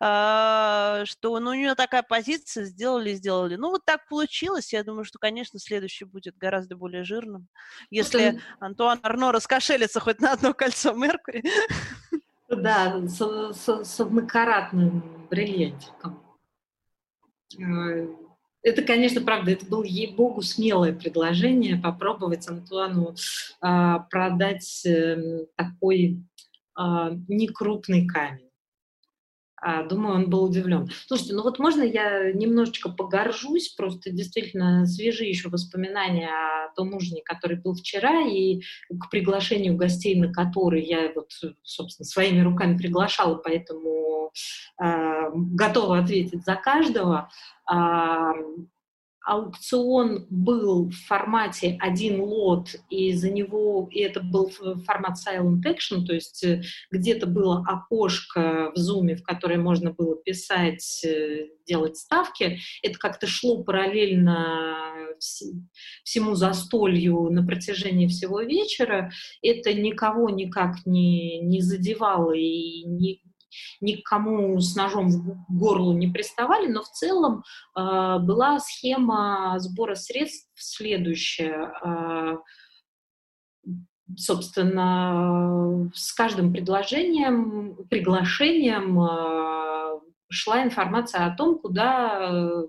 э, 0.00 1.02
что 1.04 1.40
ну, 1.40 1.50
у 1.50 1.54
нее 1.54 1.74
такая 1.74 2.04
позиция, 2.04 2.64
сделали, 2.64 3.12
сделали. 3.14 3.56
Ну, 3.56 3.70
вот 3.70 3.84
так 3.84 4.06
получилось. 4.08 4.72
Я 4.72 4.84
думаю, 4.84 5.04
что, 5.04 5.18
конечно, 5.18 5.58
следующий 5.58 6.04
будет 6.04 6.38
гораздо 6.38 6.76
более 6.76 7.02
жирным. 7.02 7.48
Если 7.90 8.40
Антуан 8.60 9.00
Арно 9.02 9.32
раскошелится 9.32 9.98
хоть 9.98 10.20
на 10.20 10.32
одно 10.32 10.54
кольцо 10.54 10.92
Меркури. 10.92 11.42
Да, 12.48 13.00
с, 13.06 13.18
с, 13.18 13.84
с 13.84 14.00
однокаратным 14.00 15.26
бриллиантиком 15.28 16.22
э, 17.58 18.21
это, 18.62 18.82
конечно, 18.82 19.20
правда, 19.20 19.50
это 19.50 19.66
было, 19.66 19.82
ей-богу, 19.82 20.42
смелое 20.42 20.92
предложение 20.92 21.76
попробовать 21.76 22.48
Антуану 22.48 23.14
а, 23.60 24.00
продать 24.10 24.84
а, 24.86 25.16
такой 25.56 26.22
а, 26.74 27.10
некрупный 27.28 28.06
камень. 28.06 28.51
А, 29.64 29.84
думаю, 29.84 30.16
он 30.16 30.28
был 30.28 30.42
удивлен. 30.42 30.90
Слушайте, 31.06 31.34
ну 31.34 31.44
вот 31.44 31.60
можно 31.60 31.82
я 31.84 32.32
немножечко 32.32 32.90
погоржусь, 32.90 33.68
просто 33.68 34.10
действительно 34.10 34.84
свежие 34.86 35.30
еще 35.30 35.50
воспоминания 35.50 36.28
о 36.28 36.74
том 36.74 36.92
ужине, 36.92 37.22
который 37.24 37.58
был 37.58 37.74
вчера, 37.74 38.26
и 38.26 38.60
к 38.88 39.08
приглашению 39.08 39.76
гостей, 39.76 40.18
на 40.18 40.32
который 40.32 40.82
я 40.82 41.12
вот, 41.14 41.30
собственно, 41.62 42.04
своими 42.04 42.40
руками 42.40 42.76
приглашала, 42.76 43.36
поэтому 43.36 44.32
э, 44.82 45.30
готова 45.32 45.98
ответить 45.98 46.44
за 46.44 46.56
каждого. 46.56 47.30
Э, 47.72 48.32
аукцион 49.24 50.26
был 50.30 50.90
в 50.90 50.94
формате 51.06 51.76
один 51.80 52.20
лот, 52.20 52.68
и 52.90 53.12
за 53.12 53.30
него, 53.30 53.88
и 53.90 54.00
это 54.00 54.20
был 54.20 54.50
формат 54.84 55.16
silent 55.16 55.62
action, 55.64 56.04
то 56.04 56.12
есть 56.12 56.44
э, 56.44 56.62
где-то 56.90 57.26
было 57.26 57.64
окошко 57.66 58.72
в 58.74 58.78
зуме, 58.78 59.16
в 59.16 59.22
которое 59.22 59.58
можно 59.58 59.92
было 59.92 60.16
писать, 60.16 61.04
э, 61.04 61.48
делать 61.66 61.96
ставки, 61.96 62.58
это 62.82 62.98
как-то 62.98 63.26
шло 63.26 63.62
параллельно 63.62 64.76
всему 66.02 66.34
застолью 66.34 67.30
на 67.30 67.44
протяжении 67.44 68.08
всего 68.08 68.40
вечера, 68.40 69.12
это 69.42 69.72
никого 69.72 70.30
никак 70.30 70.84
не, 70.84 71.38
не 71.40 71.60
задевало 71.60 72.32
и 72.32 72.82
не, 72.84 73.22
никому 73.80 74.58
с 74.60 74.74
ножом 74.76 75.08
в 75.08 75.44
горло 75.48 75.92
не 75.92 76.08
приставали, 76.08 76.66
но 76.68 76.82
в 76.82 76.88
целом 76.88 77.42
э, 77.76 78.18
была 78.20 78.58
схема 78.60 79.56
сбора 79.58 79.94
средств 79.94 80.50
следующая. 80.54 81.72
Э, 81.84 82.36
собственно, 84.16 85.90
с 85.94 86.12
каждым 86.12 86.52
предложением, 86.52 87.76
приглашением 87.88 89.00
э, 89.00 90.00
шла 90.30 90.62
информация 90.62 91.26
о 91.26 91.36
том, 91.36 91.58
куда 91.58 92.64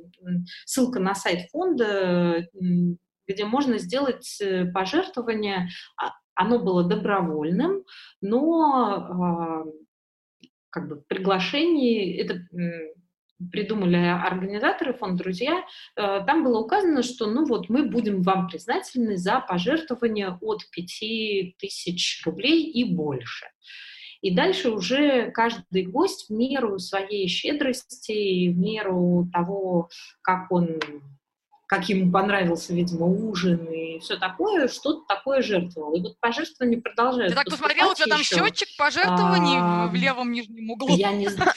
ссылка 0.65 0.99
на 0.99 1.15
сайт 1.15 1.49
фонда, 1.51 2.47
где 3.27 3.45
можно 3.45 3.77
сделать 3.77 4.37
э, 4.41 4.65
пожертвование. 4.65 5.69
Оно 6.35 6.59
было 6.59 6.83
добровольным, 6.83 7.83
но 8.21 9.65
как 10.73 10.89
бы 10.89 11.03
приглашении, 11.07 12.17
это 12.17 12.41
придумали 13.51 13.97
организаторы 13.97 14.93
фонд 14.93 15.17
«Друзья», 15.17 15.63
э, 15.95 16.21
там 16.25 16.43
было 16.43 16.59
указано, 16.59 17.03
что 17.03 17.27
ну 17.27 17.45
вот 17.45 17.69
мы 17.69 17.89
будем 17.89 18.21
вам 18.21 18.47
признательны 18.47 19.17
за 19.17 19.39
пожертвование 19.39 20.37
от 20.41 20.61
5 20.71 21.57
тысяч 21.57 22.21
рублей 22.25 22.63
и 22.63 22.83
больше. 22.83 23.47
И 24.21 24.33
дальше 24.33 24.69
уже 24.69 25.31
каждый 25.31 25.85
гость 25.85 26.29
в 26.29 26.33
меру 26.33 26.79
своей 26.79 27.27
щедрости, 27.27 28.47
в 28.47 28.57
меру 28.57 29.27
того, 29.33 29.89
как 30.21 30.49
он 30.49 30.79
как 31.73 31.89
ему 31.89 32.11
понравился, 32.11 32.71
видимо, 32.71 33.07
ужин 33.07 33.65
и 33.65 33.97
все 33.97 34.17
такое, 34.17 34.67
что-то 34.67 35.05
такое 35.07 35.41
жертвовал. 35.41 35.95
И 35.95 36.01
вот 36.01 36.19
пожертвования 36.19 36.79
продолжаются. 36.79 37.35
Ты 37.35 37.43
так 37.43 37.51
посмотрел, 37.51 37.89
у 37.89 37.95
тебя 37.95 38.07
там 38.07 38.19
еще. 38.19 38.35
счетчик 38.35 38.67
пожертвований 38.77 39.57
а, 39.59 39.87
в 39.87 39.95
левом 39.95 40.31
нижнем 40.31 40.69
углу? 40.69 40.95
Я 40.95 41.11
не 41.11 41.29
знаю. 41.29 41.51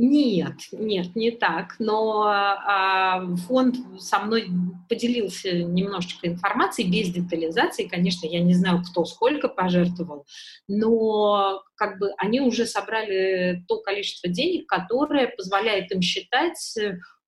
Нет, 0.00 0.54
нет, 0.70 1.16
не 1.16 1.30
так. 1.30 1.74
Но 1.78 2.22
а, 2.28 3.34
фонд 3.48 3.76
со 3.98 4.20
мной 4.20 4.48
поделился 4.88 5.50
немножечко 5.52 6.28
информацией 6.28 6.88
без 6.88 7.12
детализации. 7.12 7.88
Конечно, 7.88 8.26
я 8.26 8.40
не 8.40 8.54
знаю, 8.54 8.82
кто 8.82 9.04
сколько 9.06 9.48
пожертвовал, 9.48 10.26
но 10.68 11.62
как 11.76 11.98
бы 11.98 12.10
они 12.18 12.40
уже 12.40 12.66
собрали 12.66 13.64
то 13.66 13.80
количество 13.80 14.28
денег, 14.28 14.68
которое 14.68 15.28
позволяет 15.28 15.90
им 15.92 16.02
считать 16.02 16.78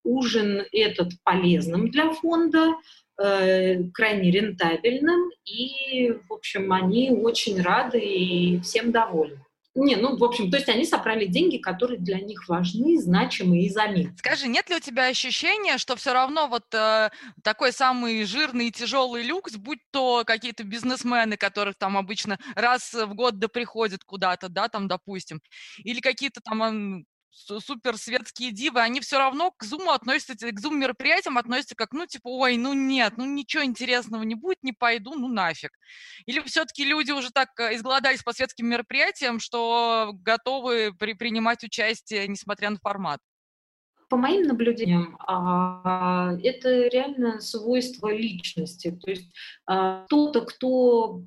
ужин 0.05 0.65
этот 0.73 1.13
полезным 1.25 1.91
для 1.91 2.13
фонда, 2.13 2.75
э, 3.23 3.83
крайне 3.93 4.31
рентабельным, 4.31 5.31
и, 5.45 6.13
в 6.29 6.33
общем, 6.33 6.73
они 6.73 7.11
очень 7.11 7.61
рады 7.61 8.01
и 8.01 8.61
всем 8.61 8.93
довольны. 8.93 9.45
Не, 9.77 9.95
ну, 9.95 10.17
в 10.17 10.25
общем, 10.25 10.51
то 10.51 10.57
есть 10.57 10.69
они 10.69 10.85
собрали 10.85 11.27
деньги, 11.27 11.57
которые 11.57 12.01
для 12.01 12.19
них 12.19 12.49
важны, 12.49 13.01
значимы 13.01 13.63
и 13.63 13.69
заметны. 13.71 14.17
Скажи, 14.19 14.49
нет 14.49 14.69
ли 14.69 14.77
у 14.77 14.81
тебя 14.81 15.07
ощущения, 15.07 15.79
что 15.79 15.95
все 15.95 16.13
равно 16.13 16.49
вот 16.49 16.65
э, 16.75 17.11
такой 17.45 17.73
самый 17.73 18.25
жирный 18.25 18.67
и 18.67 18.73
тяжелый 18.73 19.23
люкс, 19.23 19.55
будь 19.57 19.79
то 19.93 20.25
какие-то 20.27 20.65
бизнесмены, 20.65 21.37
которых 21.37 21.77
там 21.79 21.97
обычно 21.97 22.41
раз 22.57 22.93
в 22.93 23.15
год 23.15 23.39
да 23.39 23.47
приходят 23.47 24.03
куда-то, 24.03 24.49
да, 24.49 24.69
там, 24.69 24.89
допустим, 24.89 25.41
или 25.79 26.01
какие-то 26.01 26.41
там 26.41 27.05
супер 27.31 27.97
светские 27.97 28.53
дивы, 28.53 28.81
они 28.81 29.01
все 29.01 29.19
равно 29.19 29.53
к 29.53 29.65
зуму 29.65 29.91
относятся, 29.91 30.51
к 30.51 30.61
зум 30.61 30.79
мероприятиям 30.79 31.39
относятся 31.39 31.75
как, 31.75 31.93
ну, 31.93 32.07
типа, 32.07 32.29
ой, 32.29 32.57
ну 32.57 32.73
нет, 32.73 33.15
ну 33.17 33.25
ничего 33.25 33.65
интересного 33.65 34.23
не 34.23 34.35
будет, 34.35 34.59
не 34.63 34.73
пойду, 34.73 35.15
ну 35.15 35.29
нафиг. 35.29 35.71
Или 36.27 36.41
все-таки 36.41 36.85
люди 36.85 37.13
уже 37.13 37.31
так 37.31 37.49
э, 37.59 37.75
изголодались 37.75 38.23
по 38.23 38.33
светским 38.33 38.67
мероприятиям, 38.67 39.41
что 39.41 40.13
готовы 40.15 40.93
при, 40.99 41.15
принимать 41.15 41.65
участие, 41.65 42.29
несмотря 42.29 42.71
на 42.71 42.79
формат? 42.79 43.21
По 44.09 44.17
моим 44.17 44.43
наблюдениям, 44.43 45.17
а, 45.21 46.33
это 46.43 46.89
реально 46.89 47.41
свойство 47.41 48.13
личности. 48.13 48.91
То 48.91 49.11
есть 49.11 49.33
а, 49.67 50.05
кто-то, 50.07 50.41
кто 50.41 51.23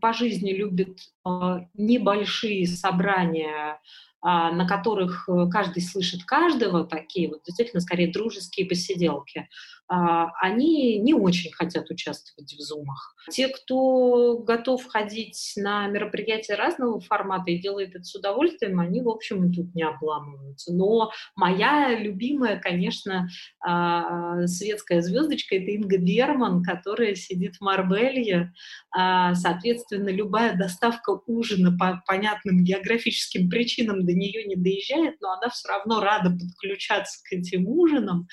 по 0.00 0.12
жизни 0.12 0.52
любит 0.52 0.98
а, 1.24 1.66
небольшие 1.74 2.66
собрания, 2.66 3.80
на 4.22 4.66
которых 4.66 5.28
э, 5.28 5.48
каждый 5.50 5.82
слышит 5.82 6.24
каждого, 6.24 6.86
такие 6.86 7.28
вот 7.28 7.42
действительно 7.44 7.80
скорее 7.80 8.12
дружеские 8.12 8.66
посиделки, 8.66 9.48
а, 9.81 9.81
они 9.88 10.98
не 10.98 11.12
очень 11.12 11.52
хотят 11.52 11.90
участвовать 11.90 12.52
в 12.52 12.60
зумах. 12.60 13.14
Те, 13.30 13.48
кто 13.48 14.38
готов 14.38 14.86
ходить 14.86 15.52
на 15.56 15.86
мероприятия 15.86 16.54
разного 16.54 17.00
формата 17.00 17.50
и 17.50 17.58
делает 17.58 17.94
это 17.94 18.04
с 18.04 18.14
удовольствием, 18.14 18.80
они, 18.80 19.02
в 19.02 19.08
общем, 19.08 19.44
и 19.44 19.54
тут 19.54 19.74
не 19.74 19.82
обламываются. 19.82 20.72
Но 20.72 21.10
моя 21.36 21.98
любимая, 21.98 22.58
конечно, 22.58 23.28
а, 23.60 24.46
светская 24.46 25.02
звездочка— 25.02 25.56
это 25.56 25.70
Инга 25.70 25.98
Берман, 25.98 26.62
которая 26.62 27.14
сидит 27.14 27.56
в 27.56 27.60
Марбелье. 27.60 28.52
Соответственно, 28.92 30.08
любая 30.08 30.56
доставка 30.56 31.20
ужина 31.26 31.76
по 31.76 32.02
понятным 32.06 32.64
географическим 32.64 33.48
причинам 33.48 34.04
до 34.04 34.12
нее 34.12 34.44
не 34.44 34.56
доезжает, 34.56 35.20
но 35.20 35.32
она 35.32 35.48
все 35.50 35.68
равно 35.68 36.00
рада 36.00 36.30
подключаться 36.30 37.22
к 37.24 37.32
этим 37.32 37.66
ужинам. 37.68 38.28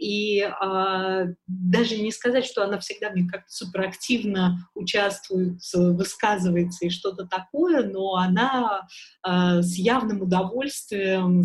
И 0.00 0.40
а, 0.40 1.26
даже 1.46 1.98
не 1.98 2.10
сказать, 2.10 2.46
что 2.46 2.64
она 2.64 2.78
всегда 2.78 3.10
мне 3.10 3.28
как-то 3.28 3.52
суперактивно 3.52 4.66
участвует, 4.74 5.60
высказывается 5.74 6.86
и 6.86 6.90
что-то 6.90 7.26
такое, 7.26 7.82
но 7.86 8.14
она 8.14 8.88
а, 9.22 9.60
с 9.60 9.74
явным 9.76 10.22
удовольствием 10.22 11.44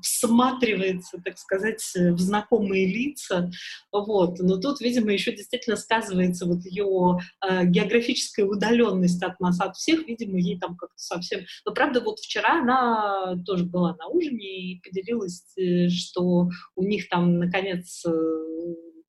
всматривается, 0.00 1.18
так 1.22 1.36
сказать, 1.36 1.82
в 1.94 2.18
знакомые 2.18 2.86
лица. 2.86 3.50
Вот. 3.92 4.38
Но 4.38 4.56
тут, 4.56 4.80
видимо, 4.80 5.12
еще 5.12 5.36
действительно 5.36 5.76
сказывается 5.76 6.46
вот 6.46 6.64
ее 6.64 7.18
а, 7.40 7.64
географическая 7.64 8.46
удаленность 8.46 9.22
от 9.22 9.38
нас, 9.40 9.60
от 9.60 9.76
всех, 9.76 10.06
видимо, 10.08 10.38
ей 10.38 10.58
там 10.58 10.74
как-то 10.74 10.96
совсем... 10.96 11.40
Но, 11.66 11.72
правда, 11.72 12.00
вот 12.00 12.18
вчера 12.18 12.60
она 12.60 13.36
тоже 13.44 13.64
была 13.64 13.94
на 13.96 14.06
ужине 14.06 14.72
и 14.72 14.80
поделилась, 14.80 15.44
э, 15.58 15.88
что 15.88 16.48
у 16.76 16.82
них 16.82 17.10
там, 17.10 17.38
наконец, 17.38 17.89
э, 18.06 18.10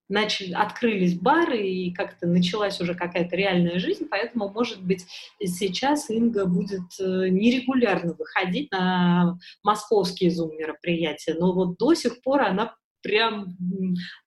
начали, 0.09 0.53
открылись 0.53 1.17
бары, 1.17 1.65
и 1.65 1.93
как-то 1.93 2.27
началась 2.27 2.79
уже 2.81 2.93
какая-то 2.93 3.35
реальная 3.35 3.79
жизнь, 3.79 4.07
поэтому, 4.09 4.49
может 4.49 4.83
быть, 4.83 5.05
сейчас 5.43 6.09
Инга 6.09 6.45
будет 6.45 6.81
э, 6.99 7.29
нерегулярно 7.29 8.13
выходить 8.13 8.71
на 8.71 9.37
московские 9.63 10.31
зум-мероприятия, 10.31 11.35
но 11.35 11.53
вот 11.53 11.77
до 11.77 11.93
сих 11.93 12.21
пор 12.21 12.41
она 12.41 12.75
прям 13.01 13.57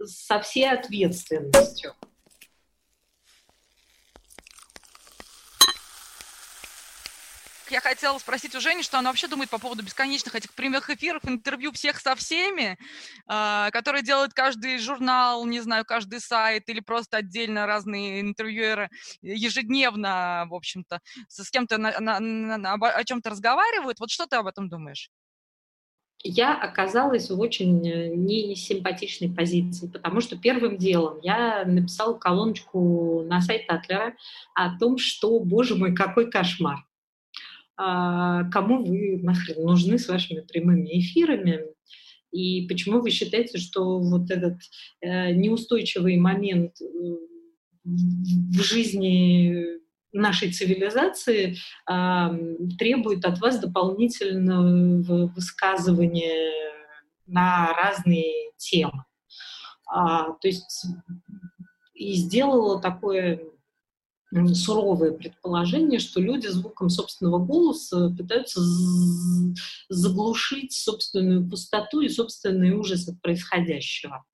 со 0.04 0.40
всей 0.40 0.70
ответственностью. 0.70 1.92
Я 7.74 7.80
хотела 7.80 8.16
спросить 8.18 8.54
у 8.54 8.60
Жени, 8.60 8.84
что 8.84 9.00
она 9.00 9.10
вообще 9.10 9.26
думает 9.26 9.50
по 9.50 9.58
поводу 9.58 9.82
бесконечных 9.82 10.36
этих 10.36 10.54
прямых 10.54 10.90
эфиров, 10.90 11.22
интервью 11.24 11.72
всех 11.72 11.98
со 11.98 12.14
всеми, 12.14 12.78
э, 13.26 13.70
которые 13.72 14.04
делают 14.04 14.32
каждый 14.32 14.78
журнал, 14.78 15.44
не 15.44 15.58
знаю, 15.60 15.84
каждый 15.84 16.20
сайт 16.20 16.68
или 16.68 16.78
просто 16.78 17.16
отдельно 17.16 17.66
разные 17.66 18.20
интервьюеры 18.20 18.90
ежедневно, 19.22 20.46
в 20.48 20.54
общем-то, 20.54 21.00
с 21.26 21.50
кем-то 21.50 21.78
на, 21.78 21.98
на, 21.98 22.20
на, 22.20 22.74
о 22.74 23.04
чем-то 23.04 23.30
разговаривают. 23.30 23.98
Вот 23.98 24.10
что 24.10 24.26
ты 24.26 24.36
об 24.36 24.46
этом 24.46 24.68
думаешь? 24.68 25.10
я 26.26 26.54
оказалась 26.54 27.28
в 27.28 27.38
очень 27.38 27.86
э, 27.86 28.14
несимпатичной 28.14 29.28
позиции, 29.28 29.88
потому 29.88 30.22
что 30.22 30.38
первым 30.38 30.78
делом 30.78 31.18
я 31.22 31.64
написала 31.66 32.14
колоночку 32.14 33.22
на 33.26 33.42
сайт 33.42 33.64
Атлера 33.68 34.14
о 34.54 34.78
том, 34.78 34.96
что, 34.96 35.38
боже 35.40 35.74
мой, 35.74 35.94
какой 35.94 36.30
кошмар. 36.30 36.78
А, 37.76 38.44
кому 38.50 38.84
вы 38.84 39.18
нахрен 39.22 39.64
нужны 39.64 39.98
с 39.98 40.08
вашими 40.08 40.40
прямыми 40.40 41.00
эфирами, 41.00 41.60
и 42.30 42.66
почему 42.66 43.00
вы 43.00 43.10
считаете, 43.10 43.58
что 43.58 44.00
вот 44.00 44.30
этот 44.30 44.58
э, 45.00 45.32
неустойчивый 45.32 46.16
момент 46.16 46.72
э, 46.80 46.84
в 47.84 48.60
жизни 48.60 49.78
нашей 50.12 50.50
цивилизации 50.50 51.56
э, 51.88 52.28
требует 52.78 53.24
от 53.24 53.40
вас 53.40 53.60
дополнительного 53.60 55.26
высказывания 55.28 56.52
на 57.26 57.72
разные 57.72 58.52
темы. 58.56 59.04
А, 59.86 60.32
то 60.32 60.48
есть 60.48 60.86
и 61.94 62.14
сделала 62.14 62.80
такое 62.80 63.40
суровое 64.54 65.12
предположение, 65.12 65.98
что 65.98 66.20
люди 66.20 66.46
звуком 66.48 66.90
собственного 66.90 67.38
голоса 67.38 68.10
пытаются 68.16 68.60
заглушить 69.88 70.72
собственную 70.72 71.48
пустоту 71.48 72.00
и 72.00 72.08
собственный 72.08 72.72
ужас 72.72 73.08
от 73.08 73.20
происходящего. 73.20 74.24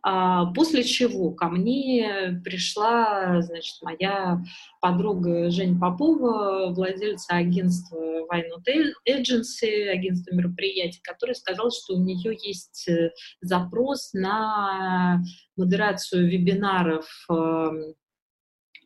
А, 0.00 0.46
после 0.52 0.84
чего 0.84 1.32
ко 1.32 1.48
мне 1.48 2.40
пришла, 2.44 3.42
значит, 3.42 3.74
моя 3.82 4.40
подруга 4.80 5.50
Женя 5.50 5.78
Попова, 5.78 6.72
владельца 6.72 7.34
агентства 7.34 7.98
Wine 8.32 8.92
Agency, 9.08 9.88
агентства 9.88 10.34
мероприятий, 10.34 11.00
которая 11.02 11.34
сказала, 11.34 11.70
что 11.70 11.94
у 11.94 12.02
нее 12.02 12.36
есть 12.40 12.88
э, 12.88 13.10
запрос 13.40 14.12
на 14.12 15.20
модерацию 15.56 16.28
вебинаров 16.30 17.06
эм, 17.30 17.94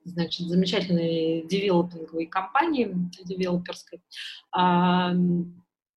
значит, 0.05 0.47
замечательной 0.47 1.47
девелопинговой 1.47 2.27
компании, 2.27 2.95
девелоперской, 3.25 4.03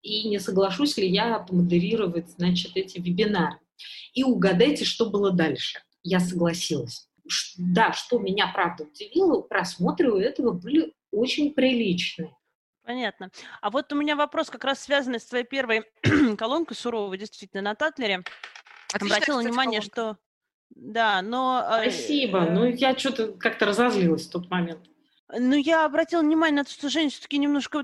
и 0.01 0.29
не 0.29 0.39
соглашусь 0.39 0.97
ли 0.97 1.07
я 1.07 1.39
помодерировать, 1.39 2.29
значит, 2.29 2.71
эти 2.75 2.99
вебинары. 2.99 3.59
И 4.13 4.23
угадайте, 4.23 4.85
что 4.85 5.09
было 5.09 5.31
дальше. 5.31 5.79
Я 6.03 6.19
согласилась. 6.19 7.09
Да, 7.57 7.91
что 7.91 8.19
меня, 8.19 8.51
правда, 8.53 8.83
удивило, 8.83 9.41
просмотры 9.41 10.11
у 10.11 10.17
этого 10.17 10.51
были 10.51 10.93
очень 11.11 11.53
приличные. 11.53 12.35
Понятно. 12.83 13.31
А 13.61 13.71
вот 13.71 13.91
у 13.91 13.95
меня 13.95 14.15
вопрос 14.15 14.51
как 14.51 14.63
раз 14.63 14.79
связанный 14.83 15.19
с 15.19 15.25
твоей 15.25 15.43
первой 15.43 15.85
колонкой 16.37 16.77
суровой, 16.77 17.17
действительно, 17.17 17.63
на 17.63 17.73
Татлере. 17.75 18.23
Отличная, 18.93 19.17
Обратила 19.17 19.39
внимание, 19.39 19.81
колонка. 19.81 20.13
что 20.13 20.24
да, 20.75 21.21
но... 21.21 21.63
А, 21.65 21.81
Спасибо. 21.81 22.39
Э, 22.39 22.51
ну, 22.51 22.65
я 22.65 22.97
что-то 22.97 23.29
как-то 23.29 23.65
разозлилась 23.65 24.27
в 24.27 24.31
тот 24.31 24.49
момент. 24.49 24.81
Ну, 25.33 25.55
я 25.55 25.85
обратила 25.85 26.21
внимание 26.21 26.57
на 26.57 26.63
то, 26.65 26.71
что 26.71 26.89
Женя 26.89 27.09
все-таки 27.09 27.37
немножко 27.37 27.83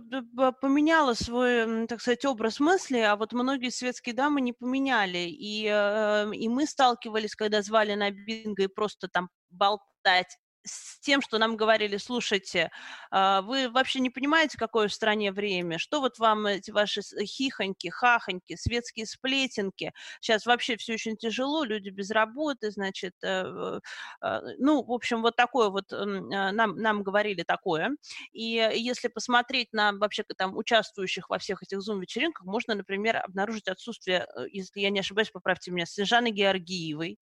поменяла 0.62 1.14
свой, 1.14 1.88
так 1.88 2.00
сказать, 2.02 2.24
образ 2.26 2.60
мысли, 2.60 3.00
а 3.00 3.16
вот 3.16 3.34
многие 3.34 3.72
светские 3.72 4.14
дамы 4.14 4.42
не 4.42 4.54
поменяли. 4.54 5.30
И, 5.30 5.68
э, 5.72 6.32
и 6.36 6.50
мы 6.50 6.68
сталкивались, 6.68 7.36
когда 7.36 7.62
звали 7.62 7.96
на 7.96 8.12
бинго 8.12 8.64
и 8.64 8.68
просто 8.68 9.08
там 9.08 9.30
болтать 9.50 10.38
с 10.64 11.00
тем, 11.00 11.22
что 11.22 11.38
нам 11.38 11.58
говорили, 11.58 11.98
слушайте, 11.98 12.70
а, 13.10 13.42
вы 13.42 13.70
вообще 13.70 14.00
не 14.00 14.10
понимаете, 14.10 14.58
какое 14.58 14.88
в 14.88 14.94
стране 14.94 15.32
время, 15.32 15.80
что 15.80 16.00
вот 16.02 16.20
вам 16.20 16.46
эти 16.46 16.72
ваши 16.72 17.02
хихоньки, 17.02 17.88
хахоньки, 17.88 18.56
светские 18.56 19.06
сплетенки, 19.06 19.92
сейчас 20.20 20.46
вообще 20.46 20.78
все 20.78 20.94
очень 20.94 21.18
тяжело, 21.18 21.64
люди 21.64 21.90
без 21.90 22.12
работы, 22.12 22.72
значит, 22.72 23.16
э, 23.24 23.80
а, 24.22 24.42
ну, 24.60 24.84
в 24.84 24.92
общем, 24.92 25.22
вот 25.22 25.36
такое 25.36 25.70
вот 25.70 25.92
а, 25.92 26.06
нам, 26.52 26.76
нам 26.78 27.04
говорили 27.04 27.44
такое, 27.44 27.92
и 28.32 28.70
если 28.76 29.08
посмотреть 29.08 29.70
на 29.74 29.94
вообще 29.94 30.24
там 30.38 30.56
участвующих 30.56 31.30
во 31.30 31.40
всех 31.40 31.64
этих 31.64 31.82
зум-вечеринках, 31.82 32.46
можно, 32.46 32.76
например, 32.76 33.18
обнаружить 33.18 33.68
отсутствие, 33.68 34.28
э, 34.36 34.46
если 34.52 34.80
я 34.82 34.92
не 34.92 35.00
ошибаюсь, 35.00 35.32
поправьте 35.32 35.72
меня, 35.72 35.86
Снежаны 35.86 36.30
Георгиевой. 36.30 37.20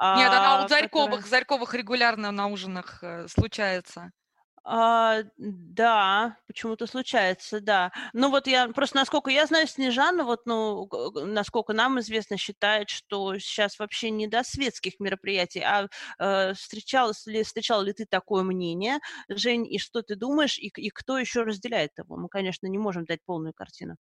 Нет, 0.00 0.30
она 0.30 0.64
у 0.64 0.68
Зарьковых, 0.68 1.10
которая... 1.10 1.30
Зарьковых 1.30 1.74
регулярно 1.74 2.30
на 2.30 2.46
ужин 2.46 2.77
ужинах 2.78 3.02
э, 3.02 3.26
случается? 3.28 4.12
А, 4.70 5.22
да, 5.38 6.36
почему-то 6.46 6.86
случается, 6.86 7.60
да. 7.60 7.90
Ну 8.12 8.30
вот 8.30 8.46
я 8.46 8.68
просто, 8.68 8.96
насколько 8.96 9.30
я 9.30 9.46
знаю, 9.46 9.66
Снежана, 9.66 10.24
вот, 10.24 10.40
ну, 10.44 10.86
насколько 11.14 11.72
нам 11.72 11.98
известно, 12.00 12.36
считает, 12.36 12.90
что 12.90 13.38
сейчас 13.38 13.78
вообще 13.78 14.10
не 14.10 14.26
до 14.26 14.42
светских 14.44 15.00
мероприятий. 15.00 15.60
А 15.60 15.88
э, 16.18 16.52
встречалась 16.52 17.26
ли, 17.26 17.44
встречал 17.44 17.82
ли 17.82 17.94
ты 17.94 18.04
такое 18.04 18.42
мнение, 18.42 18.98
Жень, 19.30 19.66
и 19.66 19.78
что 19.78 20.02
ты 20.02 20.16
думаешь, 20.16 20.58
и, 20.58 20.70
и 20.76 20.90
кто 20.90 21.16
еще 21.16 21.44
разделяет 21.44 21.92
его? 21.96 22.16
Мы, 22.16 22.28
конечно, 22.28 22.66
не 22.66 22.78
можем 22.78 23.04
дать 23.06 23.20
полную 23.24 23.54
картину. 23.54 23.96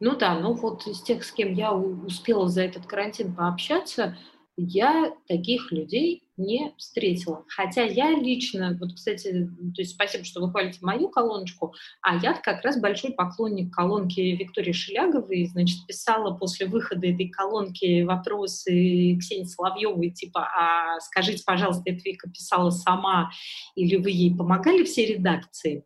Ну 0.00 0.16
да, 0.16 0.38
ну 0.38 0.52
вот 0.52 0.86
из 0.86 1.00
тех, 1.02 1.24
с 1.24 1.32
кем 1.32 1.54
я 1.54 1.72
успела 1.72 2.48
за 2.48 2.62
этот 2.62 2.86
карантин 2.86 3.34
пообщаться, 3.34 4.16
я 4.56 5.12
таких 5.28 5.70
людей 5.70 6.22
не 6.36 6.74
встретила. 6.76 7.44
Хотя 7.48 7.82
я 7.82 8.10
лично, 8.10 8.76
вот, 8.80 8.94
кстати, 8.94 9.48
то 9.74 9.80
есть 9.80 9.94
спасибо, 9.94 10.24
что 10.24 10.40
вы 10.40 10.50
хвалите 10.50 10.78
мою 10.82 11.08
колоночку, 11.08 11.74
а 12.02 12.16
я 12.16 12.34
как 12.34 12.62
раз 12.62 12.80
большой 12.80 13.12
поклонник 13.12 13.74
колонки 13.74 14.20
Виктории 14.20 14.72
Шеляговой, 14.72 15.46
значит, 15.46 15.86
писала 15.86 16.34
после 16.34 16.66
выхода 16.66 17.06
этой 17.06 17.28
колонки 17.28 18.02
вопросы 18.02 19.16
Ксении 19.18 19.44
Соловьевой, 19.44 20.10
типа, 20.10 20.40
а 20.40 21.00
скажите, 21.00 21.42
пожалуйста, 21.44 21.82
эта 21.86 22.02
Вика 22.04 22.30
писала 22.30 22.70
сама 22.70 23.30
или 23.74 23.96
вы 23.96 24.10
ей 24.10 24.34
помогали 24.34 24.84
все 24.84 25.06
редакции? 25.06 25.84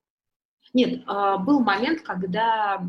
Нет, 0.73 1.03
а, 1.07 1.39
был 1.39 1.61
момент, 1.61 2.03
когда 2.03 2.81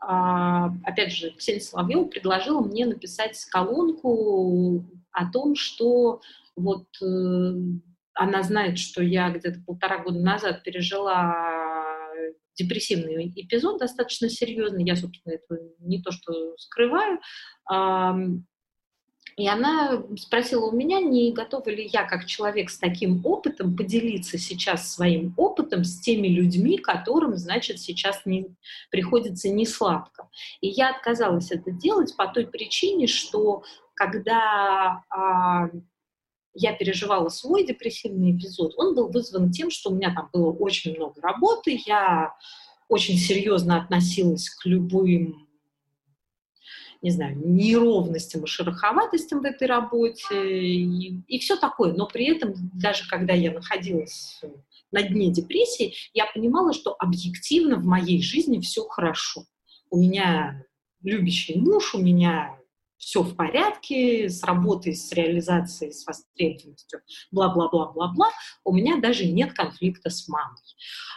опять 0.00 1.12
же, 1.12 1.30
Ксения 1.32 1.60
Соловьева 1.60 2.04
предложила 2.04 2.60
мне 2.60 2.86
написать 2.86 3.44
колонку 3.46 4.84
о 5.12 5.30
том, 5.30 5.54
что 5.54 6.20
вот 6.56 6.86
э, 7.02 7.52
она 8.14 8.42
знает, 8.42 8.78
что 8.78 9.02
я 9.02 9.30
где-то 9.30 9.60
полтора 9.66 9.98
года 9.98 10.18
назад 10.20 10.62
пережила 10.62 11.34
депрессивный 12.58 13.32
эпизод 13.36 13.78
достаточно 13.78 14.28
серьезный, 14.28 14.84
я, 14.84 14.96
собственно, 14.96 15.34
это 15.34 15.62
не 15.78 16.02
то 16.02 16.10
что 16.10 16.56
скрываю, 16.56 17.20
и 19.38 19.46
она 19.46 20.02
спросила 20.16 20.66
у 20.66 20.72
меня, 20.72 21.00
не 21.00 21.30
готова 21.32 21.70
ли 21.70 21.88
я, 21.92 22.02
как 22.02 22.26
человек 22.26 22.70
с 22.70 22.78
таким 22.78 23.24
опытом, 23.24 23.76
поделиться 23.76 24.36
сейчас 24.36 24.92
своим 24.92 25.32
опытом 25.36 25.84
с 25.84 26.00
теми 26.00 26.26
людьми, 26.26 26.76
которым, 26.76 27.36
значит, 27.36 27.78
сейчас 27.78 28.26
не, 28.26 28.48
приходится 28.90 29.48
не 29.48 29.64
сладко. 29.64 30.28
И 30.60 30.66
я 30.66 30.90
отказалась 30.90 31.52
это 31.52 31.70
делать 31.70 32.16
по 32.16 32.26
той 32.26 32.48
причине, 32.48 33.06
что 33.06 33.62
когда 33.94 35.04
а, 35.08 35.68
я 36.54 36.72
переживала 36.72 37.28
свой 37.28 37.64
депрессивный 37.64 38.36
эпизод, 38.36 38.74
он 38.76 38.96
был 38.96 39.08
вызван 39.08 39.52
тем, 39.52 39.70
что 39.70 39.90
у 39.90 39.94
меня 39.94 40.12
там 40.12 40.30
было 40.32 40.50
очень 40.50 40.96
много 40.96 41.20
работы, 41.20 41.80
я 41.86 42.34
очень 42.88 43.16
серьезно 43.16 43.80
относилась 43.80 44.50
к 44.50 44.66
любым 44.66 45.47
не 47.00 47.10
знаю, 47.10 47.38
неровностям 47.38 48.44
и 48.44 48.46
шероховатостям 48.46 49.40
в 49.40 49.44
этой 49.44 49.68
работе 49.68 50.24
и, 50.32 51.20
и 51.26 51.38
все 51.38 51.56
такое. 51.56 51.92
Но 51.92 52.06
при 52.06 52.26
этом, 52.34 52.54
даже 52.74 53.08
когда 53.08 53.32
я 53.32 53.52
находилась 53.52 54.40
на 54.90 55.02
дне 55.02 55.30
депрессии, 55.30 55.94
я 56.12 56.26
понимала, 56.26 56.72
что 56.72 56.96
объективно 56.98 57.76
в 57.76 57.84
моей 57.84 58.22
жизни 58.22 58.60
все 58.60 58.82
хорошо. 58.82 59.44
У 59.90 59.98
меня 59.98 60.64
любящий 61.02 61.58
муж, 61.58 61.94
у 61.94 61.98
меня 61.98 62.58
все 62.96 63.22
в 63.22 63.36
порядке, 63.36 64.28
с 64.28 64.42
работой, 64.42 64.94
с 64.94 65.12
реализацией, 65.12 65.92
с 65.92 66.04
востребованностью, 66.04 67.00
бла-бла-бла-бла-бла, 67.30 68.30
у 68.64 68.74
меня 68.74 69.00
даже 69.00 69.24
нет 69.26 69.52
конфликта 69.52 70.10
с 70.10 70.28
мамой. 70.28 70.58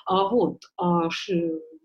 А, 0.06 0.30
вот, 0.30 0.62
а, 0.78 1.10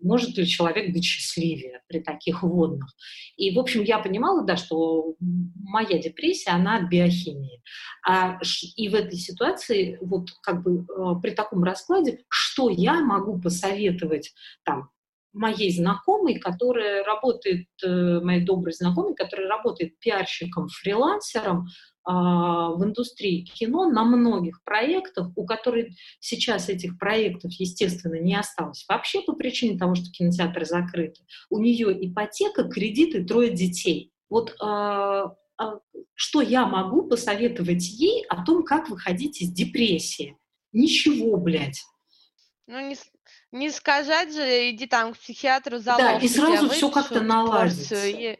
может 0.01 0.37
ли 0.37 0.45
человек 0.45 0.93
быть 0.93 1.03
счастливее 1.03 1.81
при 1.87 1.99
таких 1.99 2.43
водных. 2.43 2.93
И, 3.35 3.55
в 3.55 3.59
общем, 3.59 3.83
я 3.83 3.99
понимала, 3.99 4.43
да, 4.45 4.55
что 4.55 5.15
моя 5.19 5.99
депрессия, 5.99 6.51
она 6.51 6.77
от 6.77 6.89
биохимии. 6.89 7.61
А, 8.07 8.39
и 8.75 8.89
в 8.89 8.95
этой 8.95 9.17
ситуации, 9.17 9.97
вот 10.01 10.29
как 10.41 10.63
бы 10.63 10.85
а, 10.89 11.15
при 11.15 11.31
таком 11.31 11.63
раскладе, 11.63 12.19
что 12.29 12.69
я 12.69 13.01
могу 13.01 13.39
посоветовать 13.39 14.33
там 14.63 14.89
моей 15.33 15.71
знакомой, 15.71 16.39
которая 16.39 17.03
работает, 17.03 17.67
э, 17.83 18.19
моей 18.21 18.43
доброй 18.43 18.73
знакомой, 18.73 19.13
которая 19.13 19.47
работает 19.47 19.99
пиарщиком, 19.99 20.67
фрилансером 20.67 21.67
в 22.07 22.83
индустрии 22.83 23.43
кино 23.43 23.89
на 23.89 24.05
многих 24.05 24.63
проектах, 24.63 25.29
у 25.35 25.45
которых 25.45 25.87
сейчас 26.19 26.69
этих 26.69 26.97
проектов, 26.97 27.51
естественно, 27.53 28.19
не 28.19 28.35
осталось 28.35 28.85
вообще 28.87 29.21
по 29.21 29.33
причине 29.33 29.77
того, 29.77 29.95
что 29.95 30.09
кинотеатры 30.11 30.65
закрыты. 30.65 31.21
У 31.49 31.59
нее 31.59 31.91
ипотека, 32.07 32.63
кредиты, 32.63 33.25
трое 33.25 33.51
детей. 33.51 34.13
Вот 34.29 34.55
а, 34.61 35.35
а, 35.57 35.79
что 36.13 36.41
я 36.41 36.65
могу 36.65 37.03
посоветовать 37.03 37.87
ей 37.89 38.25
о 38.27 38.43
том, 38.45 38.63
как 38.63 38.89
выходить 38.89 39.41
из 39.41 39.51
депрессии? 39.51 40.37
Ничего, 40.71 41.37
блядь. 41.37 41.83
Ну, 42.67 42.87
не, 42.87 42.95
не 43.51 43.71
сказать 43.71 44.33
же, 44.33 44.69
иди 44.69 44.87
там 44.87 45.13
к 45.13 45.17
психиатру, 45.17 45.79
заложь. 45.79 46.01
Да, 46.01 46.19
и 46.19 46.27
сразу 46.27 46.69
все 46.69 46.91
как-то 46.91 47.21
наладится. 47.21 48.07
И... 48.07 48.37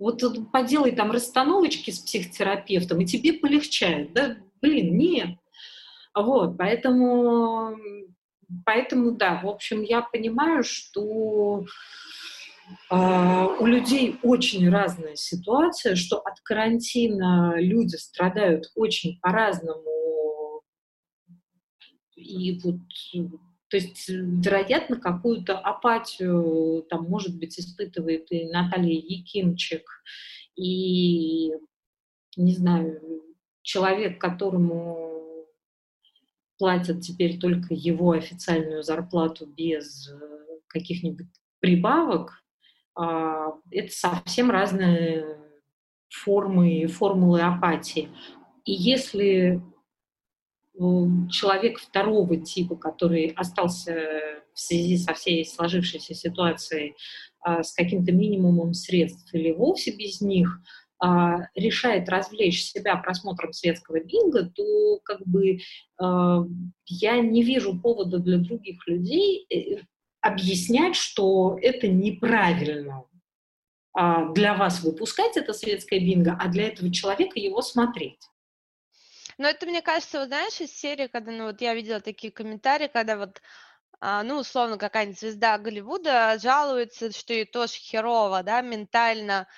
Вот 0.00 0.22
поделай 0.50 0.92
там 0.92 1.10
расстановочки 1.10 1.90
с 1.90 1.98
психотерапевтом, 1.98 3.02
и 3.02 3.06
тебе 3.06 3.34
полегчает. 3.34 4.14
Да, 4.14 4.38
блин, 4.62 4.96
нет. 4.96 5.36
Вот, 6.14 6.56
поэтому, 6.56 7.76
поэтому, 8.64 9.12
да, 9.12 9.40
в 9.42 9.46
общем, 9.46 9.82
я 9.82 10.00
понимаю, 10.00 10.64
что 10.64 11.66
а, 12.88 13.46
у 13.46 13.66
людей 13.66 14.18
очень 14.22 14.70
разная 14.70 15.16
ситуация, 15.16 15.96
что 15.96 16.16
от 16.18 16.40
карантина 16.40 17.56
люди 17.58 17.96
страдают 17.96 18.70
очень 18.74 19.20
по-разному. 19.20 20.62
И 22.16 22.58
вот, 22.64 22.76
то 23.70 23.76
есть, 23.76 24.08
вероятно, 24.08 25.00
какую-то 25.00 25.56
апатию 25.56 26.84
там, 26.90 27.04
может 27.04 27.38
быть, 27.38 27.58
испытывает 27.58 28.26
и 28.32 28.48
Наталья 28.48 28.92
Якимчик, 28.92 29.84
и, 30.56 31.52
не 32.36 32.52
знаю, 32.52 33.00
человек, 33.62 34.20
которому 34.20 35.46
платят 36.58 37.00
теперь 37.00 37.38
только 37.38 37.72
его 37.72 38.10
официальную 38.10 38.82
зарплату 38.82 39.46
без 39.46 40.10
э, 40.10 40.18
каких-нибудь 40.66 41.28
прибавок, 41.60 42.42
а, 42.96 43.52
это 43.70 43.92
совсем 43.92 44.50
разные 44.50 45.38
формы, 46.08 46.86
формулы 46.88 47.40
апатии. 47.40 48.08
И 48.64 48.72
если 48.72 49.62
человек 51.30 51.78
второго 51.78 52.36
типа, 52.36 52.76
который 52.76 53.28
остался 53.36 53.94
в 54.54 54.58
связи 54.58 54.96
со 54.98 55.14
всей 55.14 55.44
сложившейся 55.44 56.14
ситуацией 56.14 56.94
а, 57.40 57.62
с 57.62 57.72
каким-то 57.72 58.12
минимумом 58.12 58.74
средств 58.74 59.32
или 59.34 59.52
вовсе 59.52 59.92
без 59.92 60.20
них, 60.20 60.60
а, 60.98 61.48
решает 61.54 62.08
развлечь 62.08 62.64
себя 62.64 62.96
просмотром 62.96 63.52
светского 63.52 64.00
бинга, 64.00 64.50
то 64.54 65.00
как 65.04 65.26
бы 65.26 65.58
я 66.86 67.20
не 67.20 67.42
вижу 67.42 67.78
повода 67.78 68.18
для 68.18 68.38
других 68.38 68.86
людей 68.86 69.46
э, 69.50 69.82
объяснять, 70.20 70.96
что 70.96 71.58
это 71.60 71.88
неправильно 71.88 73.04
а, 73.92 74.32
для 74.32 74.54
вас 74.54 74.82
выпускать 74.82 75.36
это 75.36 75.52
светское 75.52 76.00
бинго, 76.00 76.36
а 76.38 76.48
для 76.48 76.68
этого 76.68 76.92
человека 76.92 77.38
его 77.38 77.60
смотреть. 77.60 78.29
Но 79.40 79.48
это, 79.48 79.64
мне 79.64 79.80
кажется, 79.80 80.18
вот 80.18 80.28
знаешь, 80.28 80.60
из 80.60 80.70
серии, 80.70 81.06
когда, 81.06 81.32
ну, 81.32 81.44
вот 81.46 81.62
я 81.62 81.72
видела 81.74 82.02
такие 82.02 82.30
комментарии, 82.30 82.88
когда 82.92 83.16
вот, 83.16 83.40
а, 83.98 84.22
ну, 84.22 84.36
условно, 84.40 84.76
какая-нибудь 84.76 85.18
звезда 85.18 85.56
Голливуда 85.56 86.38
жалуется, 86.38 87.10
что 87.10 87.32
ей 87.32 87.46
тоже 87.46 87.72
херово, 87.76 88.42
да, 88.42 88.60
ментально, 88.60 89.48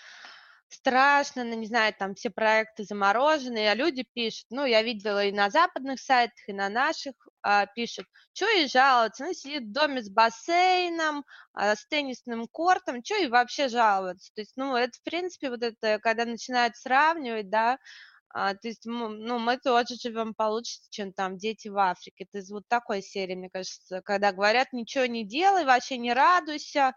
страшно, 0.68 1.42
ну, 1.42 1.54
не 1.56 1.66
знаю, 1.66 1.92
там 1.98 2.14
все 2.14 2.30
проекты 2.30 2.84
заморожены, 2.84 3.66
а 3.68 3.74
люди 3.74 4.04
пишут, 4.14 4.46
ну, 4.50 4.64
я 4.64 4.82
видела 4.82 5.24
и 5.24 5.32
на 5.32 5.50
западных 5.50 5.98
сайтах, 5.98 6.48
и 6.48 6.52
на 6.52 6.68
наших, 6.68 7.14
а, 7.42 7.66
пишут, 7.66 8.06
что 8.34 8.48
и 8.50 8.68
жаловаться, 8.68 9.24
ну, 9.24 9.32
сидит 9.32 9.64
в 9.64 9.72
доме 9.72 10.00
с 10.00 10.08
бассейном, 10.08 11.24
а, 11.54 11.74
с 11.74 11.84
теннисным 11.88 12.46
кортом, 12.46 13.02
что 13.04 13.16
и 13.16 13.26
вообще 13.26 13.66
жаловаться, 13.66 14.30
то 14.32 14.42
есть, 14.42 14.52
ну, 14.54 14.76
это, 14.76 14.96
в 14.96 15.02
принципе, 15.02 15.50
вот 15.50 15.64
это, 15.64 15.98
когда 15.98 16.24
начинают 16.24 16.76
сравнивать, 16.76 17.50
да, 17.50 17.78
а, 18.34 18.54
то 18.54 18.68
есть, 18.68 18.86
ну, 18.86 19.38
мы 19.38 19.58
тоже 19.58 19.96
живем 20.00 20.34
получше, 20.34 20.78
чем 20.90 21.12
там 21.12 21.36
дети 21.36 21.68
в 21.68 21.78
Африке. 21.78 22.24
Это 22.24 22.38
из 22.38 22.50
вот 22.50 22.64
такой 22.68 23.02
серии, 23.02 23.34
мне 23.34 23.50
кажется, 23.50 24.00
когда 24.02 24.32
говорят, 24.32 24.72
ничего 24.72 25.04
не 25.06 25.24
делай, 25.24 25.64
вообще 25.64 25.98
не 25.98 26.12
радуйся, 26.12 26.94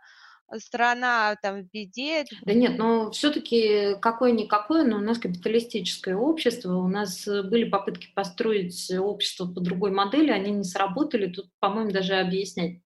страна 0.59 1.35
там 1.41 1.63
в 1.63 1.71
беде. 1.71 2.25
Да 2.43 2.53
нет, 2.53 2.77
но 2.77 3.11
все-таки 3.11 3.95
какое-никакое, 4.01 4.83
но 4.83 4.97
у 4.97 5.01
нас 5.01 5.17
капиталистическое 5.17 6.15
общество, 6.15 6.77
у 6.77 6.87
нас 6.87 7.27
э, 7.27 7.43
были 7.43 7.65
попытки 7.65 8.07
построить 8.13 8.91
общество 8.91 9.47
по 9.47 9.59
другой 9.59 9.91
модели, 9.91 10.31
они 10.31 10.51
не 10.51 10.63
сработали, 10.63 11.27
тут, 11.27 11.49
по-моему, 11.59 11.91
даже 11.91 12.15
объяснять 12.15 12.79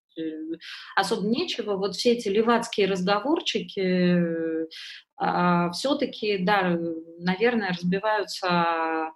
особо 0.96 1.28
нечего. 1.28 1.76
Вот 1.76 1.96
все 1.96 2.14
эти 2.14 2.28
левацкие 2.30 2.88
разговорчики 2.88 4.68
а, 5.18 5.70
все-таки, 5.72 6.38
да, 6.38 6.78
наверное, 7.20 7.70
разбиваются 7.70 9.12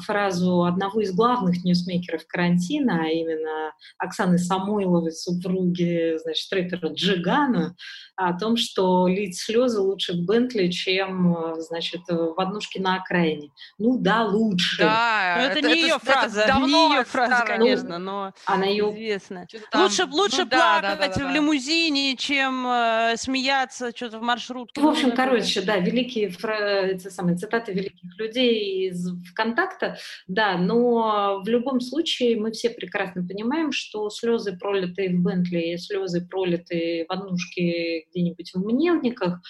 фразу 0.00 0.64
одного 0.64 1.00
из 1.00 1.12
главных 1.12 1.64
ньюсмейкеров 1.64 2.26
карантина, 2.26 3.02
а 3.04 3.08
именно 3.08 3.72
Оксаны 3.98 4.38
Самойловой, 4.38 5.12
супруги, 5.12 6.16
значит, 6.18 6.52
рэпера 6.52 6.92
Джигана, 6.92 7.76
о 8.16 8.32
том, 8.32 8.56
что 8.56 9.06
лить 9.06 9.38
слезы 9.38 9.80
лучше 9.80 10.14
в 10.14 10.24
Бентли, 10.24 10.68
чем, 10.68 11.54
значит, 11.58 12.00
в 12.08 12.40
однушке 12.40 12.80
на 12.80 12.96
окраине. 12.96 13.50
Ну 13.78 13.98
да, 13.98 14.24
лучше. 14.24 14.82
Да, 14.82 15.34
но 15.38 15.44
это, 15.44 15.58
это 15.58 15.68
не 15.68 15.82
ее 15.82 15.98
фраза, 15.98 16.40
это 16.42 16.58
не 16.58 16.94
ее 16.94 17.04
фраза, 17.04 17.44
конечно, 17.46 17.98
но 17.98 18.32
она 18.46 18.64
ее 18.64 18.90
известна. 18.92 19.46
Там... 19.70 19.82
Лучше, 19.82 20.04
лучше 20.06 20.44
ну, 20.44 20.48
плакать 20.48 20.98
да, 20.98 21.08
да, 21.08 21.14
да, 21.14 21.28
в 21.28 21.32
лимузине, 21.32 22.16
чем 22.16 22.66
э, 22.66 23.14
смеяться 23.16 23.94
что-то 23.94 24.18
в 24.18 24.22
маршрутке. 24.22 24.80
В 24.80 24.86
общем, 24.86 25.10
ну, 25.10 25.16
короче, 25.16 25.62
да, 25.62 25.76
великие 25.76 26.30
фра... 26.30 26.86
эти 26.86 27.08
самые 27.08 27.36
цитаты 27.36 27.72
великих 27.72 28.18
людей 28.18 28.88
из 28.88 29.08
ВКонтакте 29.30 29.57
контакта, 29.58 29.98
да, 30.26 30.56
но 30.56 31.40
в 31.44 31.48
любом 31.48 31.80
случае 31.80 32.38
мы 32.38 32.52
все 32.52 32.70
прекрасно 32.70 33.26
понимаем, 33.26 33.72
что 33.72 34.10
слезы, 34.10 34.56
пролитые 34.56 35.10
в 35.10 35.22
Бентли, 35.22 35.76
слезы, 35.76 36.26
пролитые 36.26 37.06
в 37.06 37.12
однушке 37.12 38.06
где-нибудь 38.10 38.52
в 38.54 38.64
Мневниках, 38.64 39.40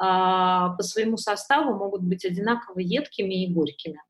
а, 0.00 0.70
по 0.70 0.82
своему 0.82 1.16
составу 1.16 1.74
могут 1.74 2.02
быть 2.02 2.24
одинаково 2.24 2.80
едкими 2.80 3.44
и 3.44 3.52
горькими. 3.52 4.00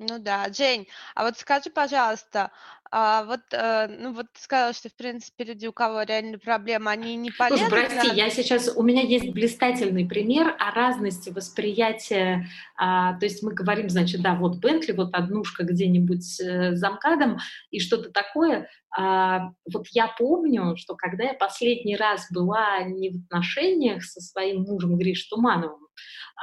Ну 0.00 0.18
да, 0.18 0.52
Жень, 0.52 0.88
а 1.14 1.24
вот 1.24 1.38
скажи, 1.38 1.70
пожалуйста, 1.70 2.50
а 2.96 3.24
вот, 3.24 3.40
э, 3.50 3.88
ну 3.88 4.12
вот 4.12 4.26
ты 4.32 4.40
сказала, 4.40 4.72
что, 4.72 4.88
в 4.88 4.94
принципе, 4.94 5.42
люди, 5.42 5.66
у 5.66 5.72
кого 5.72 6.02
реально 6.02 6.38
проблемы, 6.38 6.92
они 6.92 7.16
не 7.16 7.32
полезны. 7.32 7.66
Слушай, 7.66 7.88
прости, 7.88 8.14
я 8.14 8.30
сейчас, 8.30 8.68
у 8.76 8.82
меня 8.84 9.02
есть 9.02 9.32
блистательный 9.32 10.06
пример 10.06 10.54
о 10.60 10.70
разности 10.70 11.30
восприятия, 11.30 12.46
а, 12.76 13.18
то 13.18 13.26
есть 13.26 13.42
мы 13.42 13.52
говорим, 13.52 13.90
значит, 13.90 14.22
да, 14.22 14.36
вот 14.36 14.58
Бентли, 14.58 14.92
вот 14.92 15.12
однушка 15.12 15.64
где-нибудь 15.64 16.40
э, 16.40 16.76
за 16.76 16.90
МКАДом 16.90 17.38
и 17.72 17.80
что-то 17.80 18.12
такое. 18.12 18.68
А, 18.96 19.50
вот 19.72 19.88
я 19.90 20.06
помню, 20.16 20.76
что 20.76 20.94
когда 20.94 21.24
я 21.24 21.34
последний 21.34 21.96
раз 21.96 22.28
была 22.30 22.84
не 22.84 23.10
в 23.10 23.24
отношениях 23.24 24.04
со 24.04 24.20
своим 24.20 24.62
мужем 24.62 24.96
Гриш 24.96 25.24
Тумановым, 25.24 25.88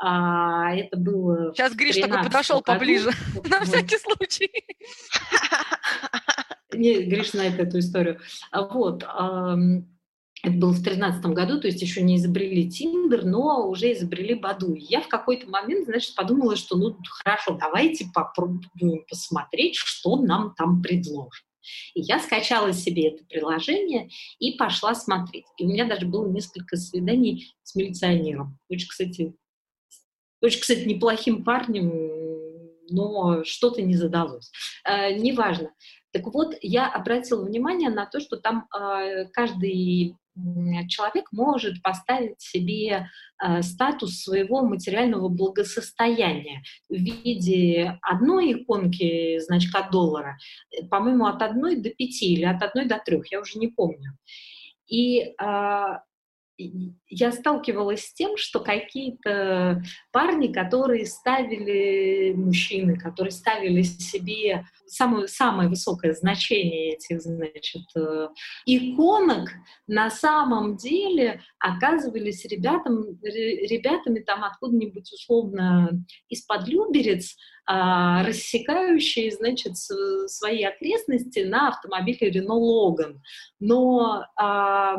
а, 0.01 0.75
это 0.75 0.97
было... 0.97 1.53
Сейчас 1.53 1.73
Гриш 1.75 1.95
такой 1.95 2.23
подошел 2.23 2.61
поближе, 2.61 3.11
на 3.49 3.61
всякий 3.61 3.97
случай. 3.97 4.51
Не, 6.73 7.03
Гриш 7.03 7.31
знает 7.31 7.59
эту 7.59 7.79
историю. 7.79 8.19
А 8.51 8.61
вот, 8.63 9.03
это 10.43 10.55
было 10.55 10.71
в 10.71 10.83
тринадцатом 10.83 11.33
году, 11.33 11.59
то 11.59 11.67
есть 11.67 11.81
еще 11.81 12.01
не 12.01 12.15
изобрели 12.15 12.69
Тиндер, 12.69 13.25
но 13.25 13.69
уже 13.69 13.93
изобрели 13.93 14.33
Баду. 14.33 14.73
И 14.73 14.81
я 14.81 15.01
в 15.01 15.07
какой-то 15.07 15.47
момент, 15.47 15.85
значит, 15.85 16.15
подумала, 16.15 16.55
что 16.55 16.77
ну 16.77 16.97
хорошо, 17.23 17.57
давайте 17.59 18.07
попробуем 18.13 19.05
посмотреть, 19.07 19.75
что 19.75 20.15
нам 20.17 20.55
там 20.55 20.81
предложат. 20.81 21.43
И 21.93 22.01
я 22.01 22.19
скачала 22.19 22.73
себе 22.73 23.09
это 23.09 23.23
приложение 23.25 24.09
и 24.39 24.53
пошла 24.53 24.95
смотреть. 24.95 25.45
И 25.57 25.65
у 25.65 25.67
меня 25.67 25.85
даже 25.85 26.07
было 26.07 26.27
несколько 26.27 26.75
свиданий 26.75 27.55
с 27.61 27.75
милиционером. 27.75 28.57
Очень, 28.67 28.87
кстати, 28.87 29.35
очень, 30.41 30.59
кстати, 30.59 30.87
неплохим 30.87 31.43
парнем, 31.43 31.91
но 32.89 33.43
что-то 33.43 33.83
не 33.83 33.95
задалось. 33.95 34.51
Э, 34.83 35.13
неважно. 35.13 35.69
Так 36.11 36.25
вот, 36.33 36.55
я 36.61 36.89
обратила 36.89 37.45
внимание 37.45 37.89
на 37.89 38.05
то, 38.05 38.19
что 38.19 38.37
там 38.37 38.67
э, 38.75 39.25
каждый 39.31 40.15
человек 40.87 41.25
может 41.31 41.81
поставить 41.81 42.39
себе 42.41 43.07
э, 43.43 43.61
статус 43.61 44.21
своего 44.21 44.61
материального 44.61 45.27
благосостояния 45.27 46.63
в 46.89 46.93
виде 46.93 47.97
одной 48.01 48.53
иконки 48.53 49.39
значка 49.39 49.89
доллара, 49.89 50.37
э, 50.71 50.85
по-моему, 50.87 51.25
от 51.25 51.41
одной 51.41 51.77
до 51.77 51.89
пяти 51.89 52.33
или 52.33 52.45
от 52.45 52.61
одной 52.63 52.85
до 52.85 52.99
трех, 52.99 53.31
я 53.31 53.41
уже 53.41 53.59
не 53.59 53.67
помню. 53.67 54.17
И 54.87 55.33
а, 55.37 56.03
я 57.07 57.31
сталкивалась 57.31 58.05
с 58.05 58.13
тем, 58.13 58.37
что 58.37 58.59
какие-то 58.59 59.83
парни, 60.11 60.51
которые 60.51 61.05
ставили, 61.05 62.33
мужчины, 62.33 62.97
которые 62.97 63.31
ставили 63.31 63.81
себе 63.81 64.65
самое, 64.85 65.27
самое 65.27 65.69
высокое 65.69 66.13
значение 66.13 66.95
этих, 66.95 67.21
значит, 67.21 67.83
э, 67.95 68.27
иконок, 68.65 69.49
на 69.87 70.09
самом 70.09 70.77
деле 70.77 71.41
оказывались 71.59 72.45
ребятам, 72.45 73.19
ребятами 73.23 74.19
там 74.19 74.43
откуда-нибудь 74.43 75.11
условно 75.13 75.89
из-под 76.29 76.67
Люберец, 76.67 77.35
а, 77.65 78.23
рассекающие, 78.23 79.31
значит, 79.31 79.77
свои 79.77 80.63
окрестности 80.63 81.39
на 81.39 81.69
автомобиле 81.69 82.29
Renault 82.31 82.97
Logan. 82.97 83.19
Но 83.59 84.25
а, 84.35 84.97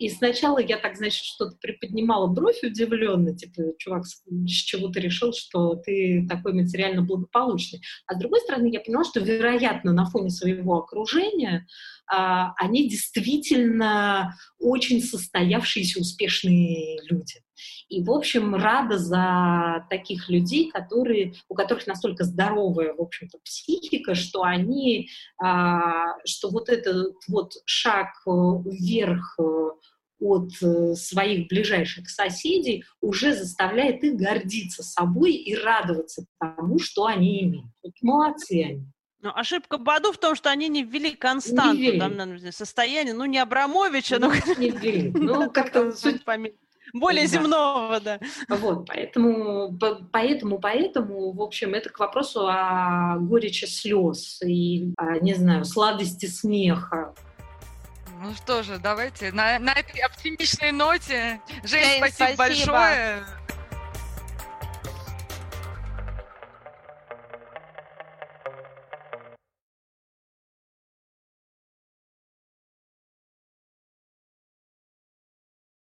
И 0.00 0.08
сначала 0.08 0.58
я 0.58 0.78
так, 0.78 0.96
значит, 0.96 1.22
что-то 1.22 1.56
приподнимала 1.60 2.26
бровь 2.26 2.62
удивленно, 2.62 3.36
типа, 3.36 3.74
чувак, 3.76 4.06
с 4.06 4.22
чего 4.46 4.88
ты 4.88 4.98
решил, 4.98 5.34
что 5.34 5.74
ты 5.74 6.26
такой 6.26 6.54
материально 6.54 7.02
благополучный? 7.02 7.82
А 8.06 8.14
с 8.14 8.18
другой 8.18 8.40
стороны, 8.40 8.68
я 8.72 8.80
поняла, 8.80 9.04
что, 9.04 9.20
вероятно, 9.20 9.92
на 9.92 10.06
фоне 10.06 10.30
своего 10.30 10.78
окружения 10.78 11.66
а, 12.10 12.54
они 12.56 12.88
действительно 12.88 14.34
очень 14.58 15.02
состоявшиеся, 15.02 16.00
успешные 16.00 16.98
люди. 17.08 17.34
И, 17.88 18.02
в 18.02 18.10
общем, 18.10 18.54
рада 18.54 18.98
за 18.98 19.86
таких 19.90 20.28
людей, 20.28 20.70
которые, 20.70 21.34
у 21.48 21.54
которых 21.54 21.86
настолько 21.86 22.24
здоровая, 22.24 22.94
в 22.94 23.00
общем-то, 23.00 23.38
психика, 23.44 24.14
что 24.14 24.42
они, 24.42 25.08
а, 25.38 26.16
что 26.24 26.50
вот 26.50 26.68
этот 26.68 27.14
вот 27.28 27.52
шаг 27.64 28.08
э, 28.26 28.30
вверх 28.30 29.36
э, 29.38 29.68
от 30.20 30.50
э, 30.62 30.94
своих 30.94 31.48
ближайших 31.48 32.08
соседей 32.08 32.84
уже 33.00 33.34
заставляет 33.34 34.04
их 34.04 34.16
гордиться 34.16 34.82
собой 34.82 35.32
и 35.32 35.56
радоваться 35.56 36.26
тому, 36.38 36.78
что 36.78 37.06
они 37.06 37.42
имеют. 37.44 37.66
Вот 37.82 37.92
молодцы 38.02 38.62
они. 38.62 38.86
Ну, 39.22 39.30
ошибка 39.34 39.76
Баду 39.76 40.12
в 40.12 40.18
том, 40.18 40.34
что 40.34 40.50
они 40.50 40.68
не 40.68 40.82
ввели 40.82 41.14
константу 41.14 41.76
не 41.76 41.90
ввели. 41.90 41.98
Там, 41.98 42.52
состояние, 42.52 43.12
ну, 43.12 43.26
не 43.26 43.38
Абрамовича, 43.38 44.18
ну, 44.18 44.28
но... 44.28 44.54
Не 44.58 44.70
ввели. 44.70 45.10
Ну, 45.10 45.50
как-то 45.50 45.92
суть 45.92 46.24
более 46.92 47.24
да. 47.24 47.28
земного, 47.28 48.00
да. 48.00 48.20
Вот, 48.48 48.86
поэтому, 48.86 49.78
поэтому, 50.12 50.58
поэтому, 50.58 51.32
в 51.32 51.42
общем, 51.42 51.74
это 51.74 51.90
к 51.90 51.98
вопросу 51.98 52.46
о 52.48 53.16
горечи 53.20 53.66
слез 53.66 54.40
и, 54.42 54.92
о, 54.96 55.18
не 55.20 55.34
знаю, 55.34 55.64
сладости 55.64 56.26
смеха. 56.26 57.14
Ну 58.22 58.34
что 58.34 58.62
же, 58.62 58.78
давайте 58.78 59.32
на, 59.32 59.58
на 59.58 59.72
этой 59.72 59.98
оптимистичной 60.00 60.72
ноте. 60.72 61.40
Жень, 61.64 61.96
спасибо, 61.96 62.34
спасибо 62.34 62.36
большое. 62.36 63.24